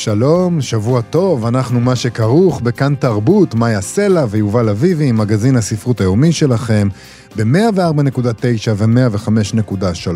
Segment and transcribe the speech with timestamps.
[0.00, 6.32] שלום, שבוע טוב, אנחנו מה שכרוך בכאן תרבות, מאיה סלע ויובל אביבי, מגזין הספרות היומי
[6.32, 6.88] שלכם,
[7.36, 10.08] ב-104.9 ו-105.3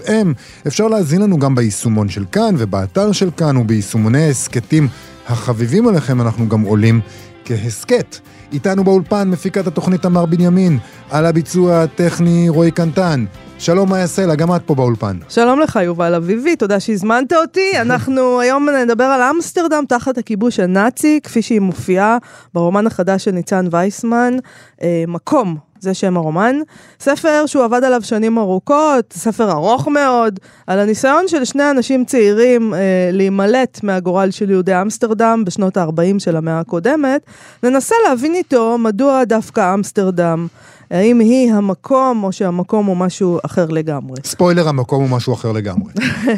[0.00, 0.26] FM.
[0.66, 4.88] אפשר להזין לנו גם ביישומון של כאן ובאתר של כאן וביישומוני ההסכתים
[5.28, 7.00] החביבים עליכם, אנחנו גם עולים
[7.44, 8.18] כהסכת.
[8.52, 10.78] איתנו באולפן מפיקת התוכנית תמר בנימין,
[11.10, 13.24] על הביצוע הטכני רועי קנטן.
[13.58, 15.18] שלום מאיה סלע, גם את פה באולפן.
[15.28, 17.80] שלום לך יובל אביבי, תודה שהזמנת אותי.
[17.80, 22.18] אנחנו היום נדבר על אמסטרדם תחת הכיבוש הנאצי, כפי שהיא מופיעה
[22.54, 24.36] ברומן החדש של ניצן וייסמן,
[24.82, 25.71] אה, מקום.
[25.82, 26.56] זה שם הרומן.
[27.00, 32.74] ספר שהוא עבד עליו שנים ארוכות, ספר ארוך מאוד, על הניסיון של שני אנשים צעירים
[32.74, 32.78] אה,
[33.12, 37.20] להימלט מהגורל של יהודי אמסטרדם בשנות ה-40 של המאה הקודמת.
[37.62, 40.46] ננסה להבין איתו מדוע דווקא אמסטרדם
[40.92, 44.16] האם היא המקום, או שהמקום הוא משהו אחר לגמרי.
[44.24, 45.92] ספוילר, המקום הוא משהו אחר לגמרי.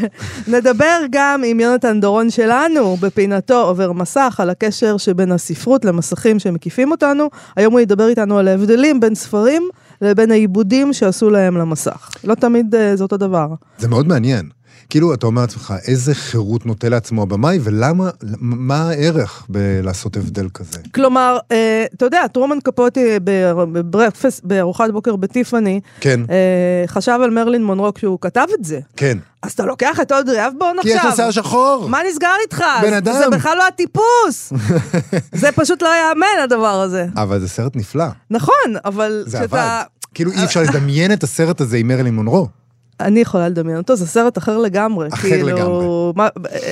[0.54, 6.90] נדבר גם עם יונתן דורון שלנו, בפינתו עובר מסך, על הקשר שבין הספרות למסכים שמקיפים
[6.90, 7.30] אותנו.
[7.56, 9.68] היום הוא ידבר איתנו על ההבדלים בין ספרים
[10.00, 12.10] לבין העיבודים שעשו להם למסך.
[12.24, 13.48] לא תמיד uh, זה אותו דבר.
[13.78, 14.48] זה מאוד מעניין.
[14.90, 20.78] כאילו, אתה אומר לעצמך, איזה חירות נוטה לעצמו הבמאי, ולמה, מה הערך בלעשות הבדל כזה?
[20.94, 26.20] כלומר, אה, אתה יודע, טרומן קפוטי בברקפסט, בארוחת בוקר בטיפאני, כן.
[26.30, 28.80] אה, חשב על מרלין מונרו כשהוא כתב את זה.
[28.96, 29.18] כן.
[29.42, 30.92] אז אתה לוקח את אודרי אבבון עכשיו.
[30.92, 31.88] כי יש לו שיער שחור.
[31.88, 32.64] מה נסגר איתך?
[32.82, 33.12] בן אדם.
[33.12, 34.52] זה בכלל לא הטיפוס.
[35.42, 37.06] זה פשוט לא יאמן הדבר הזה.
[37.16, 38.06] אבל זה סרט נפלא.
[38.30, 39.82] נכון, אבל זה עבד.
[40.14, 42.48] כאילו אי אפשר לדמיין את הסרט הזה עם מרלין מונרו.
[43.00, 45.08] אני יכולה לדמיין אותו, זה סרט אחר לגמרי.
[45.12, 45.86] אחר כאילו, לגמרי.
[46.16, 46.28] מה,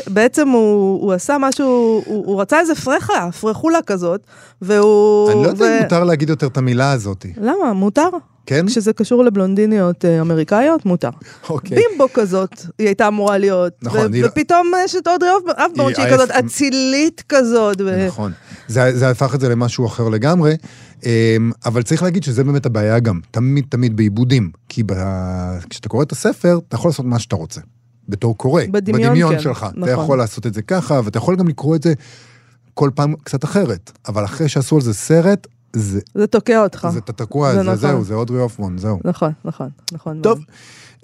[0.06, 1.66] בעצם הוא, הוא עשה משהו,
[2.06, 4.20] הוא, הוא רצה איזה פרחה, פרחולה כזאת,
[4.62, 5.30] והוא...
[5.32, 5.76] אני לא יודע ו...
[5.78, 7.26] אם מותר להגיד יותר את המילה הזאת.
[7.40, 7.72] למה?
[7.72, 8.08] מותר.
[8.46, 8.66] כן?
[8.66, 11.08] כשזה קשור לבלונדיניות אה, אמריקאיות, מותר.
[11.48, 11.76] אוקיי.
[11.88, 13.72] בימבו כזאת, היא הייתה אמורה להיות.
[13.82, 17.76] נכון, ו- לא- ופתאום יש את אודרי אבבון, היא- שהיא כזאת אצילית כזאת.
[17.80, 18.06] ו...
[18.06, 18.32] נכון.
[18.68, 20.54] זה, זה הפך את זה למשהו אחר לגמרי,
[21.64, 24.50] אבל צריך להגיד שזה באמת הבעיה גם, תמיד תמיד בעיבודים.
[24.68, 24.92] כי ב...
[25.70, 27.60] כשאתה קורא את הספר, אתה יכול לעשות מה שאתה רוצה.
[28.08, 28.62] בתור קורא.
[28.70, 29.62] בדמיון, בדמיון כן, שלך.
[29.62, 29.82] נכון.
[29.82, 31.94] אתה יכול לעשות את זה ככה, ואתה יכול גם לקרוא את זה
[32.74, 33.92] כל פעם קצת אחרת.
[34.08, 36.88] אבל אחרי שעשו על זה סרט, זה, זה תוקע אותך.
[36.92, 37.76] זה אתה תקוע, זה זה, נכון.
[37.76, 39.00] זהו, זה אודרי אופמון, זהו.
[39.04, 40.20] נכון, נכון, נכון.
[40.22, 40.48] טוב, מאוד.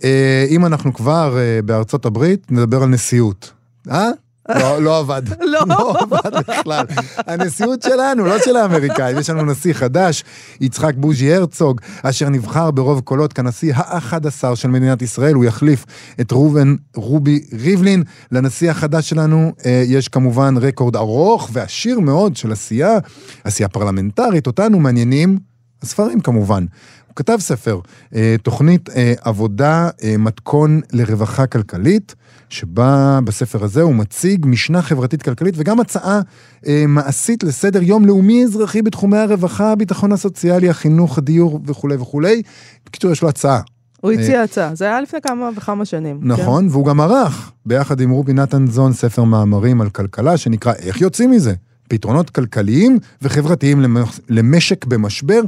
[0.05, 3.53] אה, אם אנחנו כבר אה, בארצות הברית, נדבר על נשיאות.
[3.91, 4.11] אה?
[4.49, 5.23] לא, לא עבד.
[5.53, 5.61] לא.
[5.69, 6.87] לא עבד בכלל.
[7.17, 9.19] הנשיאות שלנו, לא של האמריקאים.
[9.19, 10.25] יש לנו נשיא חדש,
[10.61, 15.35] יצחק בוז'י הרצוג, אשר נבחר ברוב קולות כנשיא ה-11 של מדינת ישראל.
[15.35, 15.85] הוא יחליף
[16.21, 18.03] את ראובן רובי ריבלין.
[18.33, 22.99] לנשיא החדש שלנו אה, יש כמובן רקורד ארוך ועשיר מאוד של עשייה,
[23.45, 24.47] עשייה פרלמנטרית.
[24.47, 25.39] אותנו מעניינים
[25.83, 26.65] הספרים כמובן.
[27.07, 27.81] הוא כתב ספר,
[28.15, 29.89] אה, תוכנית אה, עבודה,
[30.19, 32.15] מתכון לרווחה כלכלית,
[32.51, 36.21] שבה בספר הזה הוא מציג משנה חברתית כלכלית וגם הצעה
[36.67, 42.43] אה, מעשית לסדר יום לאומי אזרחי בתחומי הרווחה, הביטחון הסוציאלי, החינוך, הדיור וכולי וכולי.
[42.87, 43.61] בקיצור, יש לו הצעה.
[44.01, 46.21] הוא הציע הצעה, זה היה לפני כמה וכמה שנים.
[46.21, 46.27] כן?
[46.27, 51.31] נכון, והוא גם ערך, ביחד עם רובי נתנזון, ספר מאמרים על כלכלה, שנקרא איך יוצאים
[51.31, 51.53] מזה?
[51.89, 55.41] פתרונות כלכליים וחברתיים למש- למשק במשבר.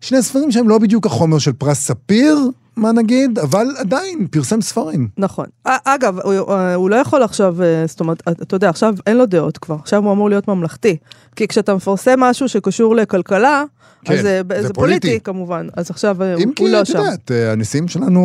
[0.00, 2.38] שני ספרים שהם לא בדיוק החומר של פרס ספיר,
[2.76, 5.08] מה נגיד, אבל עדיין פרסם ספרים.
[5.18, 5.46] נכון.
[5.64, 6.34] אגב, הוא,
[6.74, 10.04] הוא לא יכול עכשיו, אה, זאת אומרת, אתה יודע, עכשיו אין לו דעות כבר, עכשיו
[10.04, 10.96] הוא אמור להיות ממלכתי.
[11.36, 13.64] כי כשאתה מפרסם משהו שקשור לכלכלה,
[14.04, 15.00] כן, אז זה, זה זה פוליטי.
[15.00, 16.98] פוליטי כמובן, אז עכשיו אה, אם הוא, כי, הוא לא את שם.
[16.98, 18.20] יודעת, אה, הנשיאים שלנו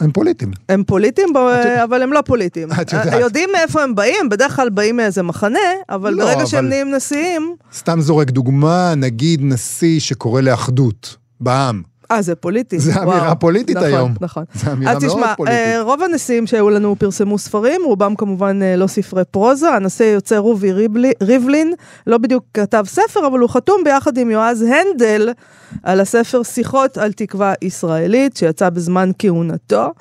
[0.00, 0.50] הם פוליטיים.
[0.68, 1.38] הם פוליטיים, ב-
[1.84, 2.68] אבל הם לא פוליטיים.
[2.72, 3.06] את יודעת.
[3.14, 5.58] אה, יודעים מאיפה הם באים, בדרך כלל באים מאיזה מחנה,
[5.88, 11.82] אבל לא, ברגע שהם אבל- נהיים נשיאים, סתם זורק דוגמה, נגיד נשיא שקורא לאחדות בעם.
[12.10, 12.78] אה, זה פוליטי.
[12.78, 13.02] זה וואו.
[13.12, 14.14] אמירה פוליטית נכון, היום.
[14.20, 14.44] נכון.
[14.54, 15.58] זו אמירה אז מאוד תשמע, פוליטית.
[15.58, 19.70] אה, רוב הנשיאים שהיו לנו פרסמו ספרים, רובם כמובן אה, לא ספרי פרוזה.
[19.70, 21.72] הנשיא היוצא רובי ריבלי- ריבלין
[22.06, 25.28] לא בדיוק כתב ספר, אבל הוא חתום ביחד עם יועז הנדל
[25.82, 29.92] על הספר שיחות על תקווה ישראלית, שיצא בזמן כהונתו.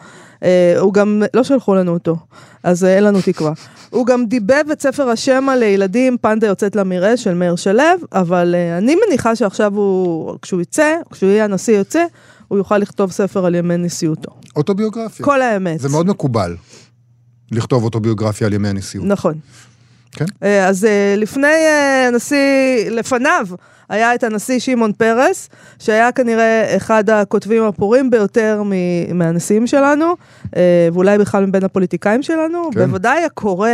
[0.44, 2.16] אה, הוא גם, לא שלחו לנו אותו,
[2.64, 3.54] אז אה, אין לנו תקווה.
[3.90, 7.84] הוא גם דיבב את ספר השמע לילדים, פנדה יוצאת למרעה של מאיר שלו,
[8.14, 12.06] אבל אה, אני מניחה שעכשיו הוא, כשהוא יצא, כשהוא יהיה הנשיא יוצא,
[12.48, 14.32] הוא יוכל לכתוב ספר על ימי נשיאותו.
[14.56, 15.26] אוטוביוגרפיה.
[15.26, 15.80] כל האמת.
[15.80, 16.56] זה מאוד מקובל,
[17.52, 19.06] לכתוב אוטוביוגרפיה על ימי הנשיאות.
[19.08, 19.34] נכון.
[20.12, 20.25] כן.
[20.44, 23.48] אה, אז אה, לפני אה, הנשיא, לפניו,
[23.90, 25.50] היה את הנשיא שמעון פרס,
[25.80, 28.62] שהיה כנראה אחד הכותבים הפורים ביותר
[29.13, 30.16] מהנשיאים שלנו,
[30.94, 32.86] ואולי בכלל מבין הפוליטיקאים שלנו, כן.
[32.86, 33.69] בוודאי הקורא,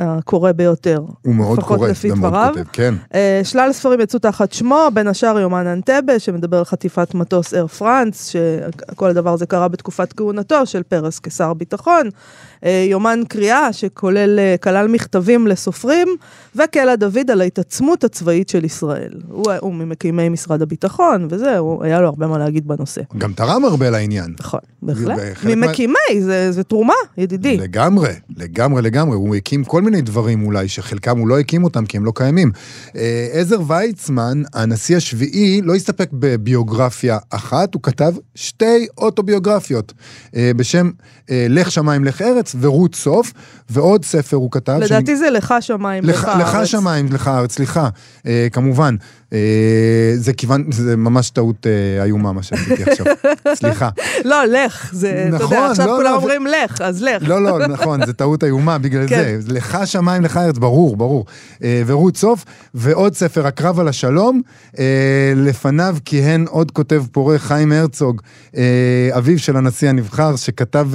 [0.00, 1.00] הקורא ביותר.
[1.22, 2.52] הוא מאוד קורא, ומאוד דבריו.
[2.54, 2.94] כותב, כן.
[3.14, 7.66] אה, שלל ספרים יצאו תחת שמו, בין השאר יומן אנטבה, שמדבר על חטיפת מטוס אייר
[7.66, 12.08] פרנס, שכל הדבר הזה קרה בתקופת כהונתו של פרס כשר ביטחון.
[12.64, 16.08] אה, יומן קריאה, שכולל, אה, כלל מכתבים לסופרים,
[16.56, 19.12] וקלע דוד על ההתעצמות הצבאית של ישראל.
[19.28, 23.00] הוא, הוא ממקימי משרד הביטחון, וזהו, היה לו הרבה מה להגיד בנושא.
[23.18, 24.34] גם תרם הרבה לעניין.
[24.40, 25.18] נכון, בהחלט.
[25.32, 27.56] וחלק מה- ממקימי, זה, זה תרומה, ידידי.
[27.56, 29.16] לגמרי, לגמרי, לגמרי.
[29.16, 32.52] הוא הקים כל מיני דברים אולי, שחלקם הוא לא הקים אותם כי הם לא קיימים.
[32.96, 39.92] אה, עזר ויצמן, הנשיא השביעי, לא הסתפק בביוגרפיה אחת, הוא כתב שתי אוטוביוגרפיות,
[40.36, 40.90] אה, בשם
[41.30, 43.32] אה, לך שמיים, לך ארץ ורות סוף,
[43.70, 44.78] ועוד ספר הוא כתב.
[44.82, 46.66] לדעתי זה לך שמיים, לך, לך, לך הארץ.
[46.66, 47.88] שמיים, לך הארץ, סליחה,
[48.52, 48.96] כמובן.
[49.32, 53.06] אה, זה כיוון, זה ממש טעות אה, איומה מה שעשיתי עכשיו,
[53.54, 53.88] סליחה.
[54.24, 57.22] לא, לך, זה, אתה יודע, נכון, עכשיו לא, כולם לא, אומרים לך, אז לך.
[57.28, 59.36] לא, לא, נכון, זו טעות איומה בגלל כן.
[59.38, 59.52] זה.
[59.52, 61.24] לך שמיים, לך ארץ, ברור, ברור.
[61.62, 62.44] אה, ורות סוף,
[62.74, 64.42] ועוד ספר, הקרב על השלום.
[65.36, 68.20] לפניו כיהן עוד כותב פורה, חיים הרצוג,
[69.12, 70.88] אביו של הנשיא הנבחר, שכתב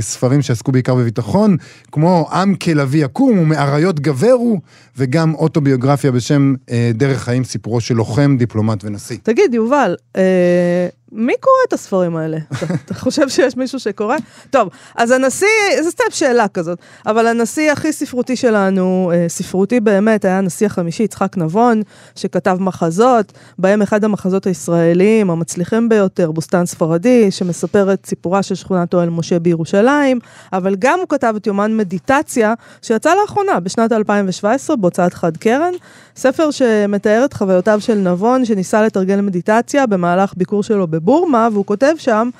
[0.00, 1.56] ספרים שעסקו בעיקר בביטחון,
[1.92, 4.60] כמו עם כלביא יקום ומאריות גברו,
[4.96, 6.54] וגם אוטוביוגרפיה בשם
[6.94, 9.18] דרך חיים, סיפורו של לוחם, דיפלומט ונשיא.
[9.22, 12.38] תגיד, יובל, אה, מי קורא את הספרים האלה?
[12.52, 14.16] אתה, אתה חושב שיש מישהו שקורא?
[14.50, 15.46] טוב, אז הנשיא,
[15.82, 21.02] זו סתם שאלה כזאת, אבל הנשיא הכי ספרותי שלנו, אה, ספרותי באמת, היה הנשיא החמישי,
[21.02, 21.82] יצחק נבון,
[22.16, 28.94] שכתב מחזות, בהם אחד המחזות הישראליים המצליחים ביותר, בוסתן ספרדי, שמספר את סיפורה של שכונת
[28.94, 30.18] אוהל משה בירושלים,
[30.52, 35.72] אבל גם הוא כתב את יומן מדיטציה, שיצא לאחרונה, בשנת 2017, בהוצאת חד קרן,
[36.16, 41.94] ספר שמתאר את חוויותיו של נבון, שניסה לתרגל מדיטציה במהלך ביקור שלו בבורמה, והוא כותב
[41.98, 42.30] שם,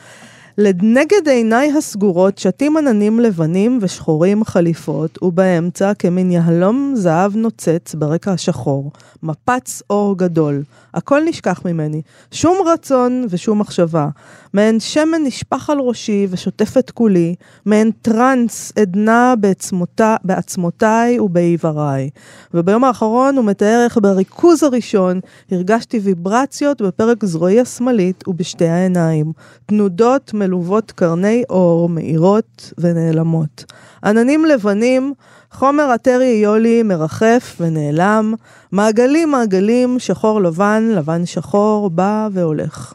[0.59, 8.91] לנגד עיניי הסגורות שתים עננים לבנים ושחורים חליפות, ובאמצע כמין יהלום זהב נוצץ ברקע השחור,
[9.23, 10.63] מפץ אור גדול.
[10.95, 14.09] הכל נשכח ממני, שום רצון ושום מחשבה.
[14.55, 17.35] מעין שמן נשפך על ראשי ושוטף את כולי,
[17.67, 22.11] מעין טראנס עדנה בעצמותה, בעצמותיי ובאיבריי.
[22.55, 29.33] וביום האחרון הוא מתאר איך בריכוז הראשון הרגשתי ויברציות בפרק זרועי השמאלית ובשתי העיניים.
[29.67, 33.65] תנודות מלוות קרני אור, מאירות ונעלמות.
[34.05, 35.15] עננים לבנים,
[35.53, 38.35] חומר אתרי-איולי מרחף ונעלם,
[38.73, 42.95] מעגלים מעגלים, שחור לבן, לבן שחור, בא והולך.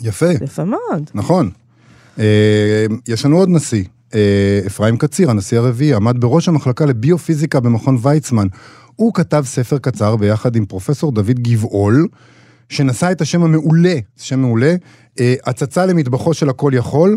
[0.00, 0.30] יפה.
[0.44, 1.10] יפה מאוד.
[1.14, 1.50] נכון.
[2.18, 3.84] אה, יש לנו עוד נשיא,
[4.14, 8.46] אה, אפרים קציר, הנשיא הרביעי, עמד בראש המחלקה לביופיזיקה במכון ויצמן.
[8.96, 12.08] הוא כתב ספר קצר ביחד עם פרופסור דוד גבעול,
[12.68, 14.74] שנשא את השם המעולה, שם מעולה,
[15.20, 17.16] אה, הצצה למטבחו של הכל יכול,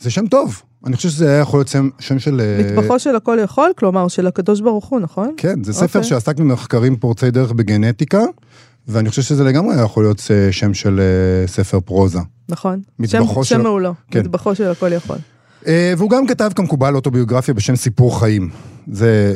[0.00, 0.62] זה שם טוב.
[0.86, 2.40] אני חושב שזה היה יכול להיות שם, שם של...
[2.40, 5.34] אה, מטבחו של הכל יכול, כלומר של הקדוש ברוך הוא, נכון?
[5.36, 6.04] כן, זה ספר אוקיי.
[6.04, 8.22] שעסק במחקרים פורצי דרך בגנטיקה,
[8.88, 12.18] ואני חושב שזה לגמרי היה יכול להיות אה, שם של אה, ספר פרוזה.
[12.48, 12.80] נכון.
[12.98, 14.20] מטבחו שם, של- שם מעולו, כן.
[14.20, 15.16] מטבחו של הכל יכול.
[15.96, 18.50] והוא גם כתב כמקובל אוטוביוגרפיה בשם סיפור חיים.
[18.92, 19.34] זה...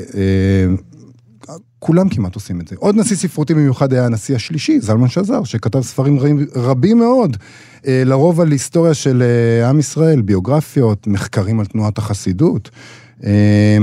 [1.84, 2.76] כולם כמעט עושים את זה.
[2.78, 7.36] עוד נשיא ספרותי במיוחד היה הנשיא השלישי, זלמן שזר, שכתב ספרים רבים, רבים מאוד,
[7.86, 12.70] אה, לרוב על היסטוריה של אה, עם ישראל, ביוגרפיות, מחקרים על תנועת החסידות.
[13.24, 13.78] אה,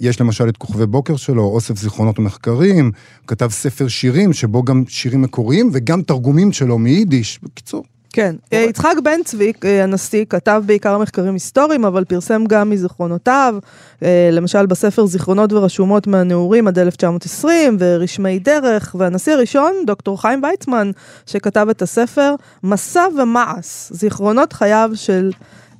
[0.00, 2.92] יש למשל את כוכבי בוקר שלו, אוסף זיכרונות ומחקרים,
[3.26, 7.40] כתב ספר שירים, שבו גם שירים מקוריים וגם תרגומים שלו מיידיש.
[7.42, 7.84] בקיצור,
[8.16, 8.36] כן.
[8.52, 13.54] אה, יצחק בן צבי, אה, הנשיא, כתב בעיקר מחקרים היסטוריים, אבל פרסם גם מזיכרונותיו,
[14.02, 20.90] אה, למשל בספר זיכרונות ורשומות מהנעורים עד 1920, ורשמי דרך, והנשיא הראשון, דוקטור חיים ויצמן,
[21.26, 25.30] שכתב את הספר, מסע ומעש, זיכרונות חייו של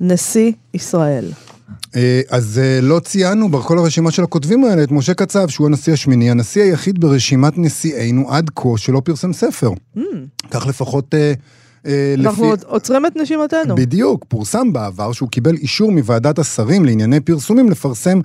[0.01, 1.25] נשיא ישראל.
[2.29, 6.63] אז לא ציינו בכל הרשימה של הכותבים האלה את משה קצב, שהוא הנשיא השמיני, הנשיא
[6.63, 9.71] היחיד ברשימת נשיאינו עד כה שלא פרסם ספר.
[10.51, 11.15] כך לפחות
[11.87, 12.29] אה, לפי...
[12.29, 13.75] אנחנו עוד עוצרים את נשימתנו.
[13.75, 18.21] בדיוק, פורסם בעבר שהוא קיבל אישור מוועדת השרים לענייני פרסומים לפרסם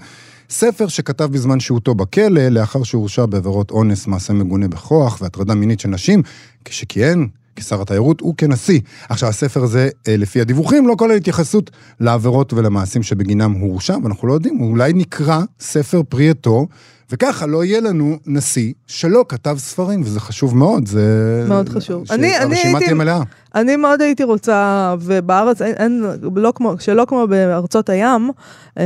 [0.50, 5.90] ספר שכתב בזמן שהותו בכלא, לאחר שהורשע בעבירות אונס, מעשה מגונה בכוח והטרדה מינית של
[5.90, 6.22] נשים,
[6.66, 7.28] כשכיהן
[7.62, 8.80] כשר התיירות וכנשיא.
[9.10, 14.28] עכשיו, הספר הזה, אה, לפי הדיווחים, לא כולל התייחסות לעבירות ולמעשים שבגינם הוא הורשע, ואנחנו
[14.28, 16.68] לא יודעים, הוא אולי נקרא ספר פרי עטו,
[17.14, 21.46] וככה לא יהיה לנו נשיא שלא כתב ספרים, וזה חשוב מאוד, זה...
[21.48, 22.04] מאוד חשוב.
[22.12, 23.22] אני- אני שהרשימה הייתי- תהיה מלאה.
[23.56, 26.04] אני מאוד הייתי רוצה, ובארץ אין, אין
[26.36, 28.32] לא כמו, שלא כמו בארצות הים,
[28.78, 28.84] אה,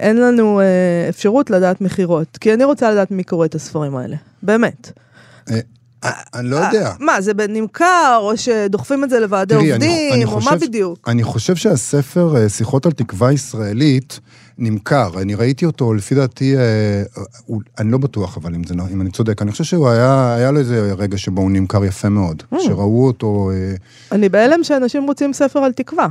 [0.00, 0.64] אין לנו אה,
[1.08, 2.38] אפשרות לדעת מכירות.
[2.40, 4.16] כי אני רוצה לדעת מי קורא את הספרים האלה.
[4.42, 4.92] באמת.
[5.50, 5.58] אה,
[6.04, 6.92] אני לא יודע.
[7.00, 11.08] מה, זה נמכר, או שדוחפים את זה לוועדי עובדים, אני או מה בדיוק?
[11.08, 14.20] אני חושב שהספר אה, שיחות על תקווה ישראלית
[14.58, 15.10] נמכר.
[15.20, 17.02] אני ראיתי אותו, לפי דעתי, אה,
[17.78, 20.58] אני לא בטוח, אבל אם, זה, אם אני צודק, אני חושב שהוא היה, היה לו
[20.58, 22.42] איזה רגע שבו הוא נמכר יפה מאוד.
[22.54, 22.56] Mm.
[22.60, 23.74] שראו אותו, אה,
[24.12, 26.06] אני בהלם שאנשים רוצים ספר על תקווה.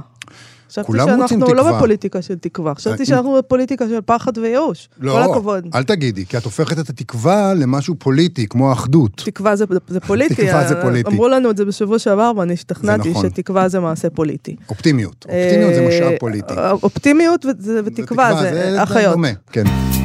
[0.69, 1.77] חשבתי כולם רוצים שאנחנו לא תקווה.
[1.77, 4.89] בפוליטיקה של תקווה, חשבתי אה, שאנחנו בפוליטיקה של פחד וייאוש.
[4.99, 5.67] לא, כל הכבוד.
[5.75, 9.21] אל תגידי, כי את הופכת את התקווה למשהו פוליטי, כמו האחדות.
[9.25, 10.35] תקווה זה, זה פוליטי.
[10.35, 11.09] תקווה זה אה, פוליטי.
[11.09, 13.29] אמרו לנו את זה בשבוע שעבר ואני השתכנעתי נכון.
[13.29, 14.55] שתקווה זה מעשה פוליטי.
[14.69, 15.25] אופטימיות.
[15.29, 16.53] אופטימיות זה אה, משאב פוליטי.
[16.83, 17.45] אופטימיות
[17.85, 19.13] ותקווה זה אחיות.
[19.13, 19.98] דומה, כן.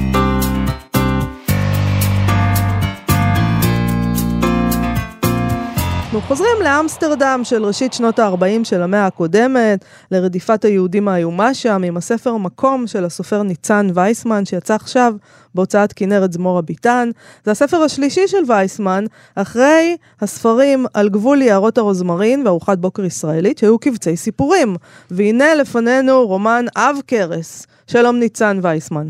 [6.14, 11.97] אנחנו חוזרים לאמסטרדם של ראשית שנות ה-40 של המאה הקודמת, לרדיפת היהודים האיומה שם, עם
[11.97, 15.14] הספר מקום של הסופר ניצן וייסמן, שיצא עכשיו
[15.54, 17.09] בהוצאת כנרת זמורה ביטן.
[17.44, 19.04] זה הספר השלישי של וייסמן,
[19.37, 24.76] אחרי הספרים על גבול יערות הרוזמרין וארוחת בוקר ישראלית, שהיו קבצי סיפורים.
[25.11, 27.66] והנה לפנינו רומן עב כרס.
[27.87, 29.06] שלום ניצן וייסמן.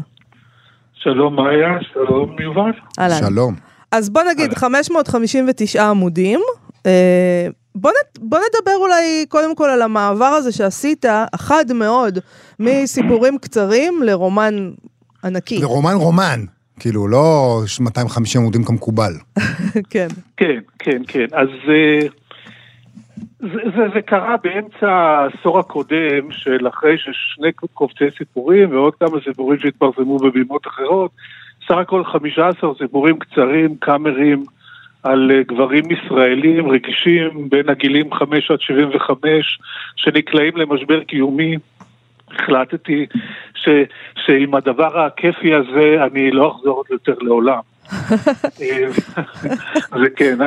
[0.95, 2.73] שלום מאיה, שלום יובל.
[2.99, 3.17] אהלן.
[3.17, 3.55] שלום.
[3.93, 6.41] אז בוא נגיד 559 עמודים.
[6.87, 12.19] אה, בוא, נ, בוא נדבר אולי קודם כל על המעבר הזה שעשית, החד מאוד,
[12.61, 14.71] מסיפורים קצרים לרומן
[15.25, 15.59] ענקי.
[15.59, 16.41] זה רומן.
[16.81, 19.13] כאילו, לא 250 עמודים כמקובל.
[19.91, 20.09] כן.
[20.37, 21.27] כן, כן, כן.
[21.33, 22.09] אז אה,
[23.41, 29.61] זה, זה, זה קרה באמצע העשור הקודם, של אחרי ששני קובצי סיפורים ועוד כמה סיפורים
[29.61, 31.11] שהתפרסמו בבימות אחרות,
[31.69, 34.45] סך הכל 15 סיפורים קצרים, קאמרים,
[35.05, 39.59] על אה, גברים ישראלים רגישים בין הגילים 5 עד 75,
[39.97, 41.57] שנקלעים למשבר קיומי.
[42.31, 43.07] החלטתי
[43.55, 43.69] ש,
[44.27, 47.74] שעם הדבר הכיפי הזה אני לא אחזור יותר לעולם.
[47.93, 48.91] אה,
[49.99, 50.39] זה כן,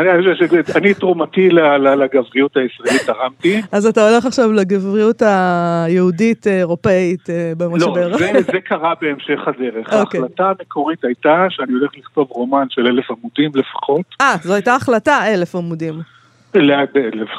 [0.75, 3.61] אני, תרומתי לגבריות הישראלית תרמתי.
[3.71, 8.07] אז אתה הולך עכשיו לגבריות היהודית אירופאית אה, במשבר.
[8.07, 9.93] לא, זה, זה קרה בהמשך הדרך.
[9.93, 10.19] אוקיי.
[10.19, 15.33] ההחלטה המקורית הייתה שאני הולך לכתוב רומן של אלף עמודים לפחות, אה, זו הייתה החלטה,
[15.33, 15.93] אלף עמודים.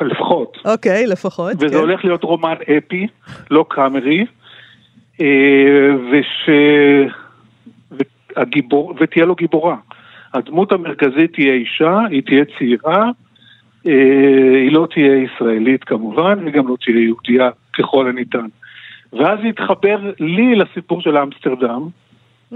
[0.01, 0.57] לפחות.
[0.65, 1.53] אוקיי, לפחות.
[1.57, 1.75] וזה כן.
[1.75, 3.07] הולך להיות רומן אפי,
[3.51, 4.27] לא קאמרי,
[5.21, 5.27] אה,
[6.13, 6.51] וש...
[8.39, 8.95] והגיבור...
[9.01, 9.77] ותהיה לו גיבורה.
[10.35, 13.11] הדמות המרכזית תהיה אישה, היא תהיה צעירה,
[13.87, 18.47] אה, היא לא תהיה ישראלית כמובן, וגם לא תהיה יהודייה ככל הניתן.
[19.13, 21.89] ואז התחבר לי לסיפור של אמסטרדם,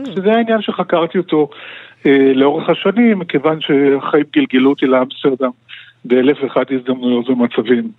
[0.04, 1.48] שזה העניין שחקרתי אותו
[2.06, 5.50] אה, לאורך השנים, מכיוון שהחיים גלגלו אותי לאמסטרדם
[6.04, 7.90] באלף ואחת הזדמנויות ומצבים.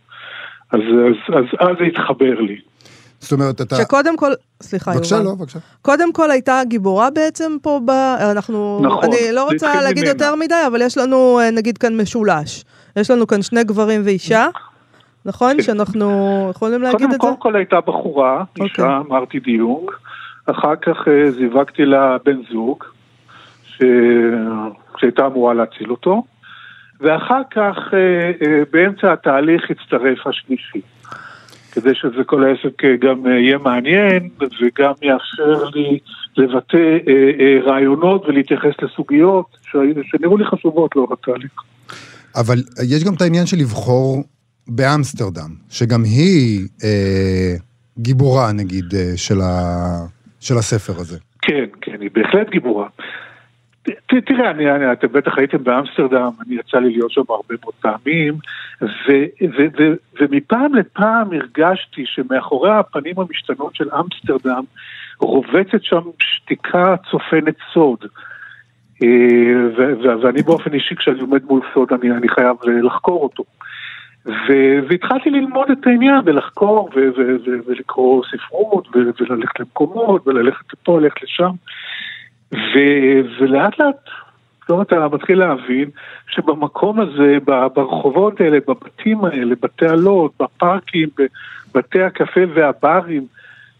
[0.72, 2.58] אז, אז, אז, אז זה התחבר לי.
[3.24, 3.76] זאת אומרת, אתה...
[3.76, 5.28] שקודם כל, סליחה, בבקשה, יובל.
[5.28, 5.60] לא, בבקשה.
[5.82, 7.90] קודם כל הייתה גיבורה בעצם פה ב...
[8.32, 8.80] אנחנו...
[8.84, 10.10] נכון, אני לא רוצה להגיד ממנה.
[10.10, 12.64] יותר מדי, אבל יש לנו אה, נגיד כאן משולש.
[12.96, 14.48] יש לנו כאן שני גברים ואישה,
[15.26, 15.54] נכון?
[15.58, 15.62] כן.
[15.64, 17.18] שאנחנו יכולים להגיד קודם את זה?
[17.18, 18.66] קודם כל הייתה בחורה, אוקיי.
[18.66, 19.92] אישה, אמרתי דיונג,
[20.46, 22.84] אחר כך אה, זיווגתי לה בן זוג,
[23.66, 23.82] ש...
[24.98, 26.24] שהייתה אמורה להציל אותו,
[27.02, 30.82] ואחר כך אה, באמצע התהליך הצטרף השלישי.
[31.74, 36.00] כדי שזה כל העסק אה, גם אה, יהיה מעניין וגם יאפשר לי
[36.38, 39.58] לבטא אה, רעיונות ולהתייחס לסוגיות
[40.04, 41.52] שנראו לי חשובות לאורך התהליך.
[42.36, 42.58] אבל
[42.90, 44.24] יש גם את העניין של לבחור
[44.68, 47.56] באמסטרדם, שגם היא אה,
[47.98, 49.52] גיבורה, נגיד, של, ה...
[50.40, 51.18] של הספר הזה.
[51.42, 52.88] כן, כן, היא בהחלט גיבורה.
[54.26, 58.34] תראה, אני, אני, אתם בטח הייתם באמסטרדם, אני יצא לי להיות שם הרבה מאוד פעמים,
[58.82, 59.12] ו,
[59.42, 64.64] ו, ו, ומפעם לפעם הרגשתי שמאחורי הפנים המשתנות של אמסטרדם
[65.20, 68.00] רובצת שם שתיקה צופנת סוד.
[69.04, 69.08] אה,
[69.78, 73.44] ו- ו- ואני באופן אישי, כשאני עומד מול סוד, אני, אני חייב לחקור אותו.
[74.26, 80.74] ו- והתחלתי ללמוד את העניין ולחקור ו- ו- ו- ולקרוא ספרות ו- וללכת למקומות וללכת
[80.74, 81.52] לפה, ללכת לשם.
[82.54, 84.10] ו- ולאט לאט,
[84.70, 85.90] לא, אתה מתחיל להבין
[86.28, 87.38] שבמקום הזה,
[87.74, 91.10] ברחובות האלה, בבתים האלה, בתעלות, בפארקים,
[91.74, 93.26] בבתי הקפה והברים,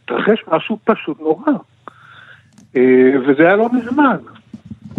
[0.04, 1.52] התרחש משהו פשוט נורא.
[2.78, 4.18] אה, וזה היה לא מזמן.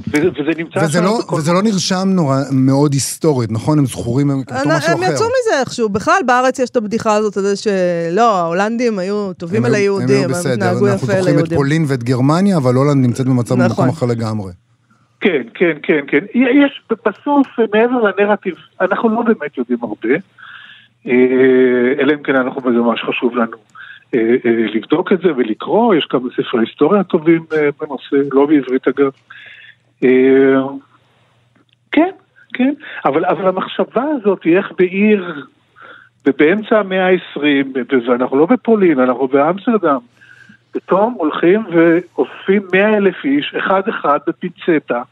[0.08, 0.22] וזה
[0.58, 3.78] נמצא וזה לא, בכל- וזה לא נרשם נורא מאוד היסטורית, נכון?
[3.78, 5.12] הם זכורים הם כתוב הם משהו הם אחר.
[5.12, 9.64] יצאו מזה איכשהו, בכלל בארץ יש את הבדיחה הזאת, על זה שלא, ההולנדים היו טובים
[9.64, 11.52] הם היו- היהודים, הם הם התנהגו אנחנו יפה אל זוכרים את.
[11.52, 13.68] פולין ואת גרמניה, אבל הולנד נמצאת במצב נכון.
[13.68, 14.52] במקום אחר לגמרי.
[15.20, 16.24] כן, כן, כן, כן.
[16.34, 20.14] יש, בסוף, מעבר לנרטיב, אנחנו לא באמת יודעים הרבה,
[21.06, 21.12] אה,
[22.00, 23.56] אלא אם כן אנחנו בזה ממש חשוב לנו
[24.14, 28.88] אה, אה, לבדוק את זה ולקרוא, יש כמה ספרי היסטוריה טובים אה, בנושא, לא בעברית
[28.88, 29.10] אגב.
[30.04, 30.60] אה,
[31.92, 32.10] כן,
[32.54, 32.74] כן,
[33.04, 35.44] אבל, אבל המחשבה הזאת היא איך בעיר,
[36.38, 39.98] באמצע המאה ה-20, ואנחנו לא בפולין, אנחנו באמסטרדם,
[40.72, 45.02] פתאום הולכים ואוספים מאה אלף איש, אחד אחד בפינצטה,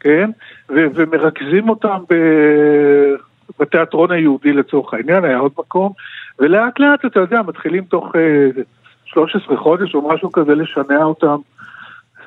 [0.00, 0.30] כן?
[0.68, 3.14] ו- ומרכזים אותם ב-
[3.60, 5.92] בתיאטרון היהודי לצורך העניין, היה עוד מקום,
[6.38, 8.62] ולאט לאט, אתה יודע, מתחילים תוך אה,
[9.04, 11.36] 13 חודש או משהו כזה לשנע אותם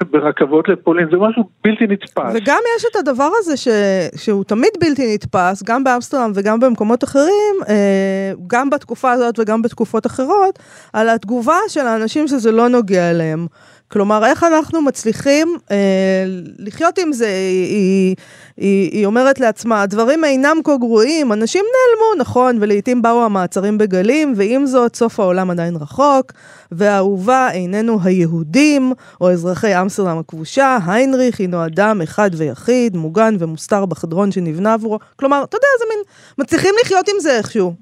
[0.03, 2.31] ברכבות לפולין, זה משהו בלתי נתפס.
[2.33, 3.67] וגם יש את הדבר הזה ש...
[4.15, 10.05] שהוא תמיד בלתי נתפס, גם באמסטרדם וגם במקומות אחרים, אה, גם בתקופה הזאת וגם בתקופות
[10.05, 10.59] אחרות,
[10.93, 13.47] על התגובה של האנשים שזה לא נוגע אליהם.
[13.87, 16.25] כלומר, איך אנחנו מצליחים אה,
[16.59, 17.27] לחיות עם זה?
[17.27, 18.15] היא,
[18.57, 24.33] היא, היא, אומרת לעצמה, הדברים אינם כה גרועים, אנשים נעלמו, נכון, ולעיתים באו המעצרים בגלים,
[24.35, 26.31] ועם זאת, סוף העולם עדיין רחוק,
[26.71, 34.31] והאהובה איננו היהודים, או אזרחי אמסטרדם הכבושה, היינריך הינו אדם אחד ויחיד, מוגן ומוסתר בחדרון
[34.31, 34.99] שנבנה עבורו.
[35.15, 36.03] כלומר, אתה יודע, זה מין,
[36.37, 37.73] מצליחים לחיות עם זה איכשהו.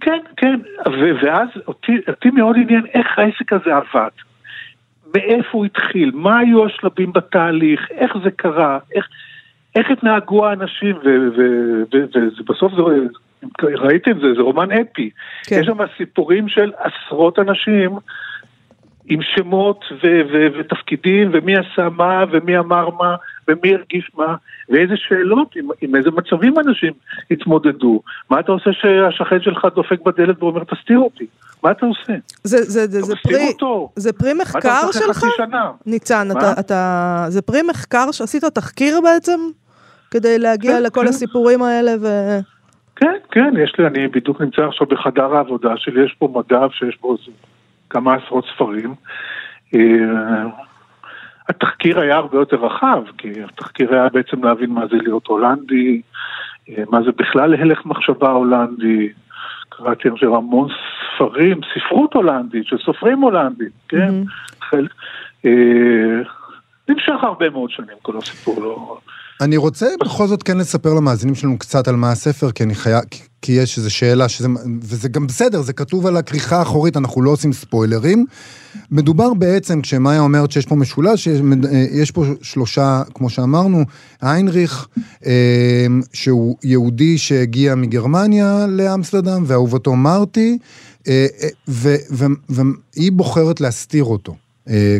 [0.00, 0.54] כן, כן,
[0.86, 4.31] ו- ואז אותי, אותי מאוד עניין איך העסק הזה עבד.
[5.14, 9.08] מאיפה הוא התחיל, מה היו השלבים בתהליך, איך זה קרה, איך,
[9.74, 10.96] איך התנהגו האנשים,
[12.38, 12.82] ובסוף זה,
[13.62, 15.10] ראיתם זה, זה רומן אפי.
[15.44, 15.56] כן.
[15.60, 17.90] יש שם סיפורים של עשרות אנשים
[19.06, 19.84] עם שמות
[20.58, 23.16] ותפקידים, ומי עשה מה, ומי אמר מה,
[23.48, 24.34] ומי הרגיש מה,
[24.68, 26.92] ואיזה שאלות, עם, עם איזה מצבים אנשים
[27.30, 28.02] התמודדו.
[28.30, 31.26] מה אתה עושה שהשכן שלך דופק בדלת ואומר, תסתיר אותי?
[31.62, 32.12] מה אתה עושה?
[32.44, 33.92] זה, זה, זה, זה, פרי, אותו.
[33.96, 35.24] זה פרי אתה מחקר אחרי שלך?
[35.86, 36.40] ניצן, מה?
[36.40, 39.40] אתה, אתה, זה פרי מחקר שעשית תחקיר בעצם?
[40.10, 41.06] כדי להגיע כן, לכל כן.
[41.06, 42.06] הסיפורים האלה ו...
[42.96, 46.98] כן, כן, יש לי, אני בדיוק נמצא עכשיו בחדר העבודה שלי, יש פה מדף שיש
[47.00, 47.16] בו
[47.90, 48.94] כמה עשרות ספרים.
[51.48, 56.00] התחקיר היה הרבה יותר רחב, כי התחקיר היה בעצם להבין מה זה להיות הולנדי,
[56.68, 59.08] אה, מה זה בכלל הלך מחשבה הולנדי.
[59.68, 60.68] קראתי עכשיו המון
[61.16, 64.14] ספרים, ספרות הולנדית, של סופרים הולנדים, כן?
[64.60, 64.86] חל...
[65.44, 66.22] אה,
[66.88, 68.98] נמשך הרבה מאוד שנים כל הסיפור, לא...
[69.42, 73.00] אני רוצה בכל זאת כן לספר למאזינים שלנו קצת על מה הספר, כי אני חייב,
[73.40, 74.48] כי- יש איזו שאלה, שזה,
[74.82, 78.26] וזה גם בסדר, זה כתוב על הכריכה האחורית, אנחנו לא עושים ספוילרים.
[78.90, 81.40] מדובר בעצם, כשמאיה אומרת שיש פה משולש, שיש,
[81.92, 83.84] יש פה שלושה, כמו שאמרנו,
[84.20, 84.88] היינריך,
[85.26, 85.32] אה,
[86.12, 90.58] שהוא יהודי שהגיע מגרמניה לאמסטרדם, ואהובתו מרטי,
[91.08, 91.48] אה, אה,
[92.48, 94.34] והיא בוחרת להסתיר אותו.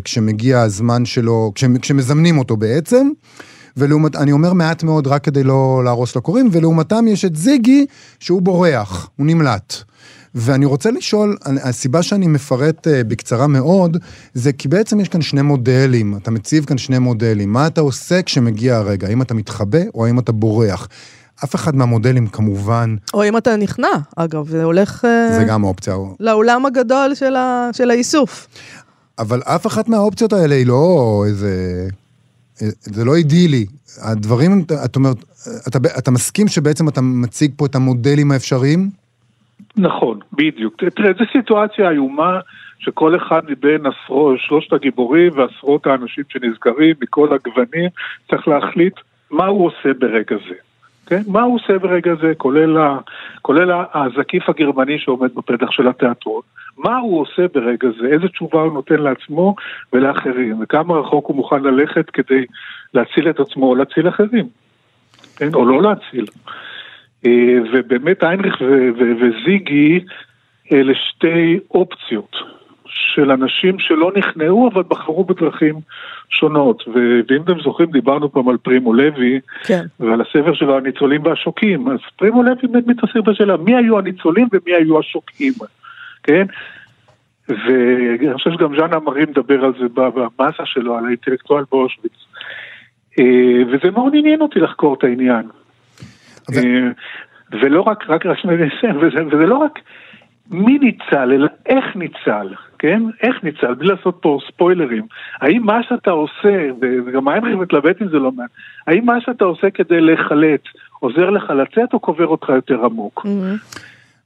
[0.04, 3.08] כשמגיע הזמן שלו, כש- כשמזמנים אותו בעצם.
[3.76, 7.86] ולעומת, אני אומר מעט מאוד רק כדי לא להרוס לקוראים, ולעומתם יש את זיגי
[8.20, 9.74] שהוא בורח, הוא נמלט.
[10.34, 13.96] ואני רוצה לשאול, הסיבה שאני מפרט אה, בקצרה מאוד,
[14.34, 17.52] זה כי בעצם יש כאן שני מודלים, אתה מציב כאן שני מודלים.
[17.52, 19.08] מה אתה עושה כשמגיע הרגע?
[19.08, 20.88] האם אתה מתחבא או האם אתה בורח?
[21.44, 25.96] אף אחד מהמודלים כמובן, או אם אתה נכנע, אגב, זה הולך אה, זה גם אופציה,
[26.20, 28.48] לאולם הגדול של, ה, של האיסוף.
[29.18, 31.88] אבל אף אחת מהאופציות האלה היא לא איזה...
[32.80, 33.66] זה לא אידילי.
[34.02, 34.50] הדברים,
[34.84, 35.16] את אומרת,
[35.68, 38.90] אתה, אתה מסכים שבעצם אתה מציג פה את המודלים האפשריים?
[39.76, 40.84] נכון, בדיוק.
[40.96, 42.40] תראה, זו סיטואציה איומה
[42.78, 47.88] שכל אחד מבין עשרות, שלושת הגיבורים ועשרות האנשים שנזכרים מכל הגוונים
[48.30, 48.94] צריך להחליט
[49.30, 50.54] מה הוא עושה ברגע זה.
[51.12, 51.22] כן?
[51.26, 52.98] מה הוא עושה ברגע זה, כולל, ה,
[53.42, 56.42] כולל הזקיף הגרמני שעומד בפתח של התיאטרון.
[56.78, 59.54] מה הוא עושה ברגע זה, איזה תשובה הוא נותן לעצמו
[59.92, 62.44] ולאחרים, וכמה רחוק הוא מוכן ללכת כדי
[62.94, 64.48] להציל את עצמו או להציל אחרים,
[65.36, 65.48] כן?
[65.54, 66.24] או לא להציל.
[67.26, 68.62] אה, ובאמת איינריך
[68.96, 70.00] וזיגי
[70.72, 72.36] אלה שתי אופציות
[72.92, 75.74] של אנשים שלא נכנעו אבל בחרו בדרכים
[76.30, 76.82] שונות.
[76.88, 79.82] ו- ואם אתם זוכרים, דיברנו פעם על פרימו לוי כן.
[80.00, 81.88] ועל הספר שלו הניצולים והשוקים.
[81.88, 85.52] אז פרימו לוי באמת מתעסק בשאלה מי היו הניצולים ומי היו השוקים,
[86.22, 86.46] כן?
[87.48, 92.12] ואני חושב שגם ז'אנה מרי מדבר על זה במאסה שלו, על האינטלקטואל באושוויץ.
[93.18, 95.42] אה, וזה מאוד עניין אותי לחקור את העניין.
[96.48, 96.88] אבל- אה,
[97.60, 98.58] ולא רק, רק, רק שנייה,
[99.00, 99.78] וזה, וזה לא רק
[100.50, 102.48] מי ניצל, אלא איך ניצל,
[102.82, 103.02] כן?
[103.22, 105.06] איך ניצל, בלי לעשות פה ספוילרים.
[105.40, 106.54] האם מה שאתה עושה,
[107.06, 108.50] וגם היינריך מתלבט עם זה לא מעט,
[108.86, 110.60] האם מה שאתה עושה כדי להיחלץ
[111.00, 113.26] עוזר לך לצאת או קובר אותך יותר עמוק?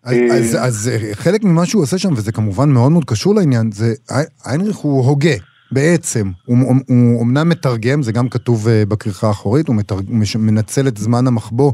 [0.05, 3.71] אז, אז, אז אה, חלק ממה שהוא עושה שם, וזה כמובן מאוד מאוד קשור לעניין,
[3.73, 3.87] זה
[4.45, 5.37] היינריך הוא הוגה.
[5.73, 10.05] בעצם, הוא, הוא, הוא אמנם מתרגם, זה גם כתוב uh, בכריכה האחורית, הוא מתרג,
[10.38, 11.73] מנצל את זמן המחבוא